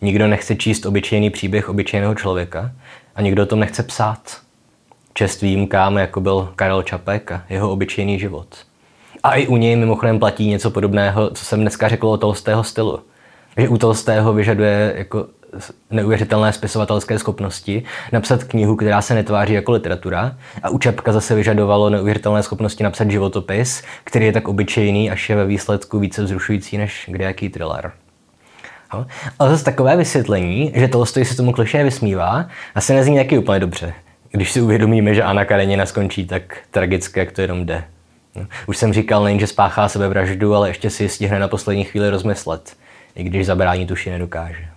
Nikdo 0.00 0.28
nechce 0.28 0.56
číst 0.56 0.86
obyčejný 0.86 1.30
příběh 1.30 1.68
obyčejného 1.68 2.14
člověka 2.14 2.72
a 3.14 3.22
nikdo 3.22 3.42
o 3.42 3.46
tom 3.46 3.60
nechce 3.60 3.82
psát. 3.82 4.36
Čest 5.14 5.42
výjimkám, 5.42 5.96
jako 5.96 6.20
byl 6.20 6.52
Karel 6.56 6.82
Čapek 6.82 7.32
a 7.32 7.42
jeho 7.48 7.70
obyčejný 7.70 8.18
život. 8.18 8.46
A 9.22 9.34
i 9.34 9.46
u 9.46 9.56
něj 9.56 9.76
mimochodem 9.76 10.18
platí 10.18 10.48
něco 10.48 10.70
podobného, 10.70 11.30
co 11.30 11.44
jsem 11.44 11.60
dneska 11.60 11.88
řekl 11.88 12.08
o 12.08 12.16
Tolstého 12.16 12.64
stylu. 12.64 13.00
Že 13.56 13.68
u 13.68 13.78
Tolstého 13.78 14.32
vyžaduje 14.32 14.94
jako 14.96 15.26
neuvěřitelné 15.90 16.52
spisovatelské 16.52 17.18
schopnosti 17.18 17.82
napsat 18.12 18.44
knihu, 18.44 18.76
která 18.76 19.02
se 19.02 19.14
netváří 19.14 19.52
jako 19.52 19.72
literatura 19.72 20.36
a 20.62 20.68
u 20.68 20.78
Čapka 20.78 21.12
zase 21.12 21.34
vyžadovalo 21.34 21.90
neuvěřitelné 21.90 22.42
schopnosti 22.42 22.84
napsat 22.84 23.10
životopis, 23.10 23.82
který 24.04 24.26
je 24.26 24.32
tak 24.32 24.48
obyčejný, 24.48 25.10
až 25.10 25.30
je 25.30 25.36
ve 25.36 25.46
výsledku 25.46 25.98
více 25.98 26.22
vzrušující 26.22 26.78
než 26.78 27.04
kdejaký 27.08 27.48
thriller. 27.48 27.92
No. 28.94 29.06
Ale 29.38 29.50
zase 29.50 29.64
takové 29.64 29.96
vysvětlení, 29.96 30.72
že 30.74 30.88
Tolstoj 30.88 31.24
se 31.24 31.36
tomu 31.36 31.52
kliše 31.52 31.84
vysmívá, 31.84 32.48
asi 32.74 32.94
nezní 32.94 33.16
taky 33.16 33.38
úplně 33.38 33.60
dobře, 33.60 33.94
když 34.30 34.52
si 34.52 34.60
uvědomíme, 34.60 35.14
že 35.14 35.22
Anna 35.22 35.44
Karenina 35.44 35.86
skončí 35.86 36.26
tak 36.26 36.58
tragicky, 36.70 37.18
jak 37.18 37.32
to 37.32 37.40
jenom 37.40 37.66
jde. 37.66 37.84
No. 38.34 38.46
Už 38.66 38.76
jsem 38.76 38.92
říkal 38.92 39.24
nejen, 39.24 39.38
že 39.38 39.46
spáchá 39.46 39.88
sebevraždu, 39.88 40.54
ale 40.54 40.68
ještě 40.68 40.90
si 40.90 41.08
stihne 41.08 41.38
na 41.38 41.48
poslední 41.48 41.84
chvíli 41.84 42.10
rozmyslet, 42.10 42.76
i 43.14 43.24
když 43.24 43.46
zabránit 43.46 43.88
tuši 43.88 44.10
nedokáže. 44.10 44.75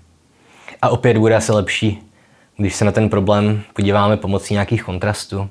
A 0.82 0.90
opět 0.90 1.18
bude 1.18 1.36
asi 1.36 1.52
lepší, 1.52 2.02
když 2.58 2.76
se 2.76 2.86
na 2.86 2.92
ten 2.92 3.10
problém 3.10 3.62
podíváme 3.74 4.18
pomocí 4.18 4.54
nějakých 4.54 4.84
kontrastů. 4.84 5.50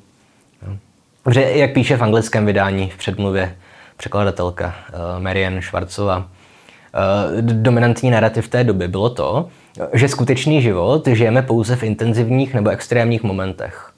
Protože, 1.22 1.42
jak 1.42 1.72
píše 1.72 1.96
v 1.96 2.02
anglickém 2.02 2.46
vydání 2.46 2.90
v 2.90 2.96
předmluvě 2.96 3.56
překladatelka 3.96 4.66
uh, 4.66 5.22
Marian 5.22 5.62
Schwarzová, 5.62 6.16
uh, 6.16 6.24
dominantní 7.40 8.10
narrativ 8.10 8.48
té 8.48 8.64
doby 8.64 8.88
bylo 8.88 9.10
to, 9.10 9.48
že 9.92 10.08
skutečný 10.08 10.62
život 10.62 11.06
žijeme 11.06 11.42
pouze 11.42 11.76
v 11.76 11.82
intenzivních 11.82 12.54
nebo 12.54 12.70
extrémních 12.70 13.22
momentech. 13.22 13.92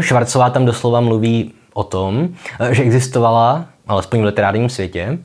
Švarcová 0.00 0.50
tam 0.50 0.64
doslova 0.64 1.00
mluví 1.00 1.52
o 1.74 1.84
tom, 1.84 2.28
eh, 2.60 2.74
že 2.74 2.82
existovala, 2.82 3.66
alespoň 3.88 4.20
v 4.20 4.24
literárním 4.24 4.68
světě, 4.68 5.18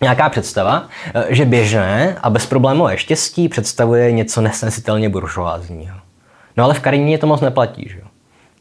nějaká 0.00 0.28
představa, 0.28 0.88
eh, 1.14 1.24
že 1.28 1.44
běžné 1.44 2.16
a 2.22 2.30
bezproblémové 2.30 2.98
štěstí 2.98 3.48
představuje 3.48 4.12
něco 4.12 4.40
nesnesitelně 4.40 5.08
buržoázního. 5.08 5.96
No 6.56 6.64
ale 6.64 6.74
v 6.74 6.80
Karině 6.80 7.18
to 7.18 7.26
moc 7.26 7.40
neplatí. 7.40 7.88
Že? 7.88 8.00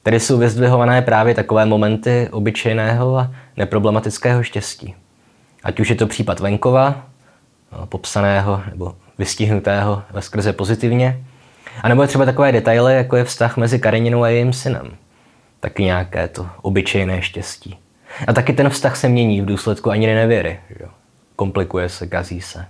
Tedy 0.04 0.20
jsou 0.20 0.38
vyzdvihované 0.38 1.02
právě 1.02 1.36
takové 1.36 1.66
momenty 1.66 2.30
obyčejného 2.32 3.18
a 3.18 3.32
neproblematického 3.58 4.44
štěstí. 4.44 4.96
Ať 5.64 5.80
už 5.80 5.90
je 5.90 5.96
to 5.96 6.08
případ 6.08 6.40
venkova, 6.40 6.96
eh, 7.72 7.86
popsaného 7.86 8.62
nebo 8.72 8.96
vystihnutého 9.18 10.04
ve 10.12 10.22
skrze 10.22 10.54
pozitivně, 10.54 11.24
a 11.82 11.90
nebo 11.90 12.02
je 12.02 12.08
třeba 12.08 12.26
takové 12.26 12.52
detaily, 12.52 12.96
jako 12.96 13.16
je 13.16 13.24
vztah 13.24 13.58
mezi 13.58 13.80
Kareninou 13.80 14.24
a 14.24 14.30
jejím 14.30 14.54
synem 14.54 14.92
taky 15.64 15.84
nějaké 15.84 16.28
to 16.28 16.50
obyčejné 16.62 17.22
štěstí. 17.22 17.78
A 18.28 18.34
taky 18.34 18.54
ten 18.54 18.70
vztah 18.70 18.96
se 18.96 19.10
mění 19.10 19.42
v 19.42 19.46
důsledku 19.46 19.92
ani 19.92 20.08
nevěry. 20.08 20.60
Že? 20.70 20.86
Komplikuje 21.36 21.90
se, 21.90 22.08
kazí 22.08 22.42
se. 22.42 22.66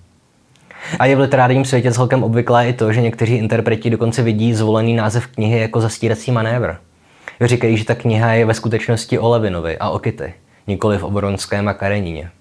A 0.99 1.05
je 1.05 1.15
v 1.15 1.19
literárním 1.19 1.65
světě 1.65 1.91
celkem 1.91 2.23
obvyklé 2.23 2.69
i 2.69 2.73
to, 2.73 2.93
že 2.93 3.01
někteří 3.01 3.35
interpreti 3.35 3.89
dokonce 3.89 4.23
vidí 4.23 4.53
zvolený 4.53 4.95
název 4.95 5.27
knihy 5.27 5.59
jako 5.59 5.81
zastírací 5.81 6.31
manévr. 6.31 6.75
Říkají, 7.41 7.77
že 7.77 7.85
ta 7.85 7.95
kniha 7.95 8.33
je 8.33 8.45
ve 8.45 8.53
skutečnosti 8.53 9.19
o 9.19 9.29
Levinovi 9.29 9.77
a 9.77 9.89
o 9.89 9.99
Kitty, 9.99 10.33
nikoli 10.67 10.97
v 10.97 11.03
Oboronském 11.03 11.67
a 11.67 11.73
Karenině. 11.73 12.31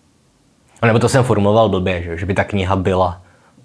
A 0.82 0.86
nebo 0.86 0.98
to 0.98 1.08
jsem 1.08 1.24
formuloval 1.24 1.68
blbě, 1.68 2.02
že, 2.02 2.16
že 2.16 2.26
by 2.26 2.34
ta 2.34 2.44
kniha 2.44 2.76
byla 2.76 3.22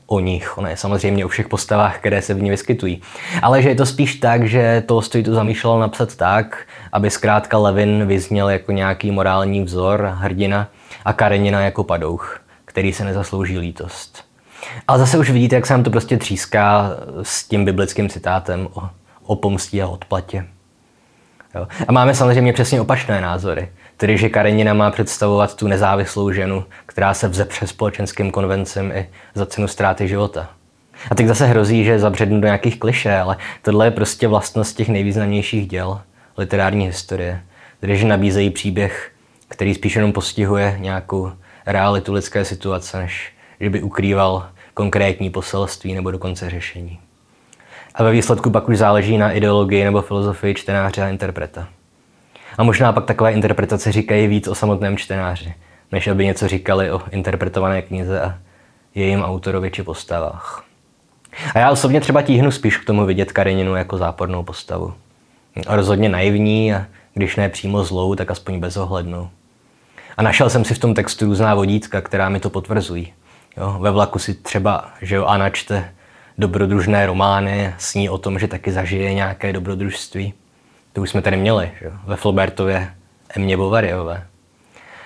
o 0.07 0.19
nich. 0.19 0.57
Ona 0.57 0.69
je 0.69 0.77
samozřejmě 0.77 1.25
o 1.25 1.27
všech 1.27 1.47
postavách, 1.47 1.97
které 1.97 2.21
se 2.21 2.33
v 2.33 2.41
ní 2.41 2.49
vyskytují. 2.49 3.01
Ale 3.41 3.61
že 3.61 3.69
je 3.69 3.75
to 3.75 3.85
spíš 3.85 4.15
tak, 4.15 4.47
že 4.47 4.83
Tolstoj 4.85 5.23
to 5.23 5.33
zamýšlel 5.33 5.79
napsat 5.79 6.15
tak, 6.15 6.67
aby 6.91 7.09
zkrátka 7.09 7.57
Levin 7.57 8.05
vyzněl 8.05 8.49
jako 8.49 8.71
nějaký 8.71 9.11
morální 9.11 9.63
vzor, 9.63 10.13
hrdina 10.15 10.67
a 11.05 11.13
Karenina 11.13 11.61
jako 11.61 11.83
padouch, 11.83 12.39
který 12.77 12.93
se 12.93 13.05
nezaslouží 13.05 13.59
lítost. 13.59 14.23
Ale 14.87 14.99
zase 14.99 15.17
už 15.17 15.29
vidíte, 15.29 15.55
jak 15.55 15.65
se 15.65 15.73
nám 15.73 15.83
to 15.83 15.89
prostě 15.89 16.17
tříská 16.17 16.91
s 17.23 17.43
tím 17.43 17.65
biblickým 17.65 18.09
citátem 18.09 18.67
o, 18.73 18.89
o 19.23 19.35
pomstí 19.35 19.81
a 19.81 19.87
odplatě. 19.87 20.45
Jo. 21.55 21.67
A 21.87 21.91
máme 21.91 22.15
samozřejmě 22.15 22.53
přesně 22.53 22.81
opačné 22.81 23.21
názory. 23.21 23.69
Tedy, 23.97 24.17
že 24.17 24.29
Karenina 24.29 24.73
má 24.73 24.91
představovat 24.91 25.55
tu 25.55 25.67
nezávislou 25.67 26.31
ženu, 26.31 26.63
která 26.85 27.13
se 27.13 27.27
vzepře 27.27 27.67
společenským 27.67 28.31
konvencem 28.31 28.91
i 28.91 29.09
za 29.35 29.45
cenu 29.45 29.67
ztráty 29.67 30.07
života. 30.07 30.49
A 31.11 31.15
teď 31.15 31.27
zase 31.27 31.45
hrozí, 31.45 31.83
že 31.83 31.99
zabřednu 31.99 32.41
do 32.41 32.47
nějakých 32.47 32.79
kliše, 32.79 33.17
ale 33.17 33.37
tohle 33.61 33.87
je 33.87 33.91
prostě 33.91 34.27
vlastnost 34.27 34.77
těch 34.77 34.89
nejvýznamnějších 34.89 35.67
děl 35.67 36.01
literární 36.37 36.85
historie. 36.85 37.43
Tedy, 37.79 37.97
že 37.97 38.07
nabízejí 38.07 38.49
příběh, 38.49 39.11
který 39.47 39.73
spíš 39.73 39.95
jenom 39.95 40.13
postihuje 40.13 40.77
nějakou 40.79 41.31
realitu 41.67 42.13
lidské 42.13 42.45
situace, 42.45 42.97
než 42.97 43.31
že 43.59 43.69
by 43.69 43.81
ukrýval 43.81 44.49
konkrétní 44.73 45.29
poselství 45.29 45.93
nebo 45.93 46.11
dokonce 46.11 46.49
řešení. 46.49 46.99
A 47.95 48.03
ve 48.03 48.11
výsledku 48.11 48.49
pak 48.49 48.69
už 48.69 48.77
záleží 48.77 49.17
na 49.17 49.31
ideologii 49.31 49.83
nebo 49.83 50.01
filozofii 50.01 50.55
čtenáře 50.55 51.03
a 51.03 51.09
interpreta. 51.09 51.67
A 52.57 52.63
možná 52.63 52.93
pak 52.93 53.05
takové 53.05 53.31
interpretace 53.31 53.91
říkají 53.91 54.27
víc 54.27 54.47
o 54.47 54.55
samotném 54.55 54.97
čtenáři, 54.97 55.53
než 55.91 56.07
aby 56.07 56.25
něco 56.25 56.47
říkali 56.47 56.91
o 56.91 57.01
interpretované 57.11 57.81
knize 57.81 58.21
a 58.21 58.37
jejím 58.95 59.23
autorovi 59.23 59.71
či 59.71 59.83
postavách. 59.83 60.63
A 61.53 61.59
já 61.59 61.71
osobně 61.71 62.01
třeba 62.01 62.21
tíhnu 62.21 62.51
spíš 62.51 62.77
k 62.77 62.85
tomu 62.85 63.05
vidět 63.05 63.31
Kareninu 63.31 63.75
jako 63.75 63.97
zápornou 63.97 64.43
postavu. 64.43 64.93
A 65.67 65.75
rozhodně 65.75 66.09
naivní 66.09 66.73
a 66.73 66.85
když 67.13 67.35
ne 67.35 67.49
přímo 67.49 67.83
zlou, 67.83 68.15
tak 68.15 68.31
aspoň 68.31 68.59
bezohlednou. 68.59 69.29
A 70.17 70.21
našel 70.21 70.49
jsem 70.49 70.65
si 70.65 70.73
v 70.73 70.79
tom 70.79 70.93
textu 70.93 71.25
různá 71.25 71.55
vodítka, 71.55 72.01
která 72.01 72.29
mi 72.29 72.39
to 72.39 72.49
potvrzují. 72.49 73.13
Jo, 73.57 73.77
ve 73.79 73.91
vlaku 73.91 74.19
si 74.19 74.33
třeba, 74.33 74.85
že 75.01 75.15
jo, 75.15 75.25
Anna 75.25 75.49
čte 75.49 75.93
dobrodružné 76.37 77.05
romány, 77.05 77.73
sní 77.77 78.09
o 78.09 78.17
tom, 78.17 78.39
že 78.39 78.47
taky 78.47 78.71
zažije 78.71 79.13
nějaké 79.13 79.53
dobrodružství. 79.53 80.33
To 80.93 81.01
už 81.01 81.09
jsme 81.09 81.21
tady 81.21 81.37
měli, 81.37 81.71
že? 81.81 81.91
ve 82.05 82.15
Flaubertově 82.15 82.93
Emě 83.35 83.57
Bovaryové. 83.57 84.23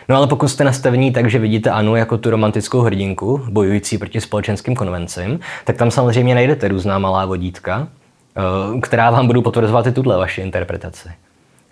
No 0.10 0.16
ale 0.18 0.28
pokud 0.28 0.48
jste 0.48 0.64
nastavení 0.64 1.12
tak, 1.12 1.30
že 1.30 1.40
vidíte 1.40 1.70
Anu 1.70 1.96
jako 1.96 2.18
tu 2.18 2.30
romantickou 2.30 2.82
hrdinku, 2.82 3.46
bojující 3.50 3.98
proti 3.98 4.22
společenským 4.22 4.76
konvencím, 4.76 5.40
tak 5.66 5.78
tam 5.78 5.92
samozřejmě 5.92 6.36
najdete 6.36 6.68
různá 6.68 7.00
malá 7.00 7.26
vodítka, 7.26 7.88
eh, 7.88 8.80
která 8.80 9.12
vám 9.12 9.28
budou 9.28 9.42
potvrzovat 9.42 9.88
i 9.88 9.92
tuhle 9.92 10.18
vaši 10.18 10.42
interpretaci. 10.42 11.10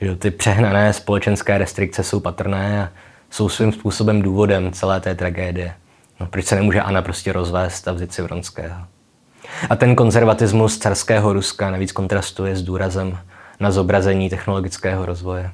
Že 0.01 0.15
ty 0.15 0.31
přehnané 0.31 0.93
společenské 0.93 1.57
restrikce 1.57 2.03
jsou 2.03 2.19
patrné 2.19 2.83
a 2.83 2.89
jsou 3.29 3.49
svým 3.49 3.71
způsobem 3.71 4.21
důvodem 4.21 4.71
celé 4.71 4.99
té 4.99 5.15
tragédie. 5.15 5.73
No, 6.19 6.25
proč 6.25 6.45
se 6.45 6.55
nemůže 6.55 6.81
Anna 6.81 7.01
prostě 7.01 7.31
rozvést 7.31 7.87
a 7.87 7.91
vzít 7.91 8.13
si 8.13 8.21
Vronského? 8.21 8.81
A 9.69 9.75
ten 9.75 9.95
konzervatismus 9.95 10.77
carského 10.77 11.33
Ruska 11.33 11.71
navíc 11.71 11.91
kontrastuje 11.91 12.55
s 12.55 12.61
důrazem 12.61 13.17
na 13.59 13.71
zobrazení 13.71 14.29
technologického 14.29 15.05
rozvoje. 15.05 15.51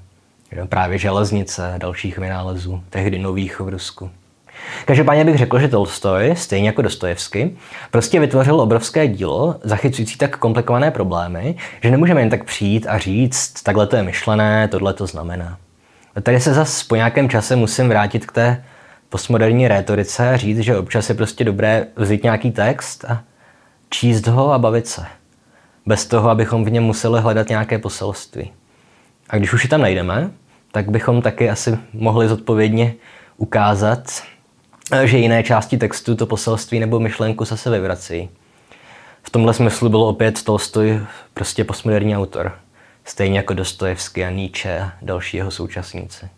Právě 0.69 0.97
železnice 0.97 1.73
a 1.73 1.77
dalších 1.77 2.17
vynálezů, 2.17 2.83
tehdy 2.89 3.19
nových 3.19 3.59
v 3.59 3.69
Rusku. 3.69 4.09
Každopádně 4.85 5.25
bych 5.25 5.37
řekl, 5.37 5.59
že 5.59 5.67
Tolstoj, 5.67 6.33
stejně 6.37 6.67
jako 6.67 6.81
Dostojevsky, 6.81 7.57
prostě 7.91 8.19
vytvořil 8.19 8.61
obrovské 8.61 9.07
dílo, 9.07 9.55
zachycující 9.63 10.17
tak 10.17 10.37
komplikované 10.37 10.91
problémy, 10.91 11.55
že 11.83 11.91
nemůžeme 11.91 12.21
jen 12.21 12.29
tak 12.29 12.43
přijít 12.43 12.87
a 12.89 12.97
říct, 12.97 13.63
takhle 13.63 13.87
to 13.87 13.95
je 13.95 14.03
myšlené, 14.03 14.67
tohle 14.67 14.93
to 14.93 15.07
znamená. 15.07 15.57
Tady 16.23 16.39
se 16.39 16.53
zase 16.53 16.85
po 16.87 16.95
nějakém 16.95 17.29
čase 17.29 17.55
musím 17.55 17.89
vrátit 17.89 18.25
k 18.25 18.31
té 18.31 18.63
postmoderní 19.09 19.67
rétorice 19.67 20.29
a 20.29 20.37
říct, 20.37 20.59
že 20.59 20.77
občas 20.77 21.09
je 21.09 21.15
prostě 21.15 21.43
dobré 21.43 21.87
vzít 21.95 22.23
nějaký 22.23 22.51
text 22.51 23.05
a 23.05 23.23
číst 23.89 24.27
ho 24.27 24.53
a 24.53 24.59
bavit 24.59 24.87
se 24.87 25.05
bez 25.85 26.05
toho, 26.05 26.29
abychom 26.29 26.65
v 26.65 26.71
něm 26.71 26.83
museli 26.83 27.21
hledat 27.21 27.49
nějaké 27.49 27.77
poselství. 27.77 28.51
A 29.29 29.37
když 29.37 29.53
už 29.53 29.63
ji 29.63 29.69
tam 29.69 29.81
najdeme, 29.81 30.31
tak 30.71 30.89
bychom 30.89 31.21
taky 31.21 31.49
asi 31.49 31.77
mohli 31.93 32.27
zodpovědně 32.27 32.93
ukázat, 33.37 34.23
že 35.03 35.17
jiné 35.17 35.43
části 35.43 35.77
textu 35.77 36.15
to 36.15 36.25
poselství 36.25 36.79
nebo 36.79 36.99
myšlenku 36.99 37.45
se 37.45 37.69
vyvrací. 37.69 38.29
V 39.23 39.29
tomhle 39.29 39.53
smyslu 39.53 39.89
byl 39.89 40.03
opět 40.03 40.43
Tolstoj 40.43 40.99
prostě 41.33 41.63
postmoderní 41.63 42.17
autor, 42.17 42.53
stejně 43.05 43.37
jako 43.37 43.53
Dostojevský 43.53 44.23
a 44.23 44.29
Nietzsche 44.29 44.79
a 44.79 44.91
další 45.01 45.37
jeho 45.37 45.51
současníci. 45.51 46.29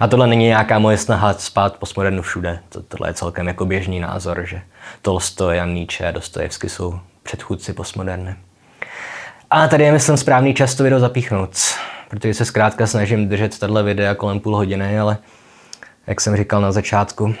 A 0.00 0.08
tohle 0.08 0.26
není 0.26 0.46
nějaká 0.46 0.78
moje 0.78 0.98
snaha 0.98 1.34
spát 1.34 1.76
postmodernu 1.76 2.22
všude. 2.22 2.58
Tohle 2.88 3.08
je 3.08 3.14
celkem 3.14 3.48
jako 3.48 3.66
běžný 3.66 4.00
názor, 4.00 4.44
že 4.46 4.62
Tolstoj 5.02 5.60
a 5.60 5.64
Nietzsche 5.64 6.08
a 6.08 6.10
Dostojevsky 6.10 6.68
jsou 6.68 7.00
předchůdci 7.22 7.72
postmoderny. 7.72 8.36
A 9.50 9.68
tady 9.68 9.84
je, 9.84 9.92
myslím, 9.92 10.16
správný 10.16 10.54
čas 10.54 10.74
to 10.74 10.84
video 10.84 11.00
zapíchnout, 11.00 11.50
protože 12.08 12.34
se 12.34 12.44
zkrátka 12.44 12.86
snažím 12.86 13.28
držet 13.28 13.58
tato 13.58 13.84
videa 13.84 14.14
kolem 14.14 14.40
půl 14.40 14.56
hodiny, 14.56 14.98
ale 14.98 15.18
jak 16.06 16.20
jsem 16.20 16.36
říkal 16.36 16.60
na 16.60 16.72
začátku, 16.72 17.34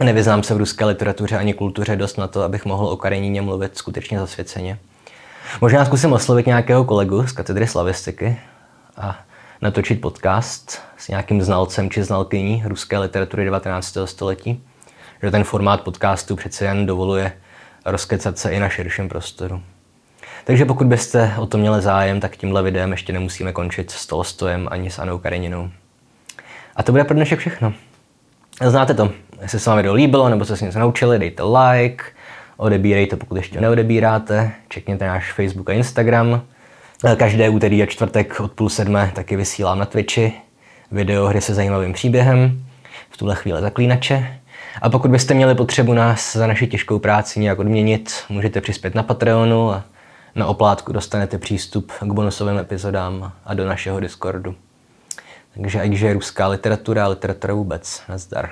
nevyznám 0.00 0.42
se 0.42 0.54
v 0.54 0.56
ruské 0.56 0.84
literatuře 0.84 1.38
ani 1.38 1.54
kultuře 1.54 1.96
dost 1.96 2.18
na 2.18 2.28
to, 2.28 2.42
abych 2.42 2.64
mohl 2.64 2.86
o 2.86 2.96
Karenině 2.96 3.42
mluvit 3.42 3.76
skutečně 3.76 4.18
zasvěceně. 4.18 4.78
Možná 5.60 5.84
zkusím 5.84 6.12
oslovit 6.12 6.46
nějakého 6.46 6.84
kolegu 6.84 7.26
z 7.26 7.32
katedry 7.32 7.66
slavistiky 7.66 8.40
a 8.96 9.18
natočit 9.62 10.00
podcast 10.00 10.82
s 10.96 11.08
nějakým 11.08 11.42
znalcem 11.42 11.90
či 11.90 12.04
znalkyní 12.04 12.62
ruské 12.66 12.98
literatury 12.98 13.44
19. 13.44 13.96
století, 14.04 14.64
že 15.22 15.30
ten 15.30 15.44
formát 15.44 15.80
podcastu 15.80 16.36
přece 16.36 16.64
jen 16.64 16.86
dovoluje 16.86 17.32
rozkecat 17.84 18.38
se 18.38 18.50
i 18.50 18.60
na 18.60 18.68
širším 18.68 19.08
prostoru. 19.08 19.62
Takže 20.44 20.64
pokud 20.64 20.86
byste 20.86 21.34
o 21.38 21.46
to 21.46 21.58
měli 21.58 21.82
zájem, 21.82 22.20
tak 22.20 22.36
tímhle 22.36 22.62
videem 22.62 22.92
ještě 22.92 23.12
nemusíme 23.12 23.52
končit 23.52 23.90
s 23.90 24.06
Tolstojem 24.06 24.68
ani 24.70 24.90
s 24.90 24.98
Anou 24.98 25.18
Kareninou. 25.18 25.70
A 26.76 26.82
to 26.82 26.92
bude 26.92 27.04
pro 27.04 27.14
dnešek 27.14 27.38
všechno. 27.38 27.72
Znáte 28.66 28.94
to. 28.94 29.10
Jestli 29.42 29.60
se 29.60 29.70
vám 29.70 29.76
video 29.76 29.94
líbilo 29.94 30.28
nebo 30.28 30.44
se 30.44 30.56
s 30.56 30.60
něco 30.60 30.78
naučili, 30.78 31.18
dejte 31.18 31.42
like, 31.42 32.04
odebírejte, 32.56 33.16
pokud 33.16 33.36
ještě 33.36 33.60
neodebíráte, 33.60 34.52
čekněte 34.68 35.06
náš 35.06 35.32
Facebook 35.32 35.70
a 35.70 35.72
Instagram. 35.72 36.42
Každé 37.16 37.48
úterý 37.48 37.82
a 37.82 37.86
čtvrtek 37.86 38.40
od 38.40 38.52
půl 38.52 38.68
sedmé 38.68 39.12
taky 39.14 39.36
vysílám 39.36 39.78
na 39.78 39.86
Twitchi 39.86 40.32
video 40.90 41.26
hry 41.26 41.40
se 41.40 41.54
zajímavým 41.54 41.92
příběhem, 41.92 42.64
v 43.10 43.16
tuhle 43.16 43.34
chvíli 43.34 43.60
zaklínače. 43.60 44.38
A 44.82 44.90
pokud 44.90 45.10
byste 45.10 45.34
měli 45.34 45.54
potřebu 45.54 45.92
nás 45.92 46.36
za 46.36 46.46
naši 46.46 46.66
těžkou 46.66 46.98
práci 46.98 47.40
nějak 47.40 47.58
odměnit, 47.58 48.12
můžete 48.28 48.60
přispět 48.60 48.94
na 48.94 49.02
Patreonu 49.02 49.70
a 49.70 49.84
na 50.34 50.46
oplátku 50.46 50.92
dostanete 50.92 51.38
přístup 51.38 51.92
k 52.00 52.12
bonusovým 52.12 52.58
epizodám 52.58 53.32
a 53.44 53.54
do 53.54 53.66
našeho 53.66 54.00
Discordu. 54.00 54.54
Takže 55.54 55.80
ať 55.80 55.90
je 55.90 56.12
ruská 56.12 56.48
literatura 56.48 57.04
a 57.04 57.08
literatura 57.08 57.54
vůbec. 57.54 58.02
Nazdar. 58.08 58.50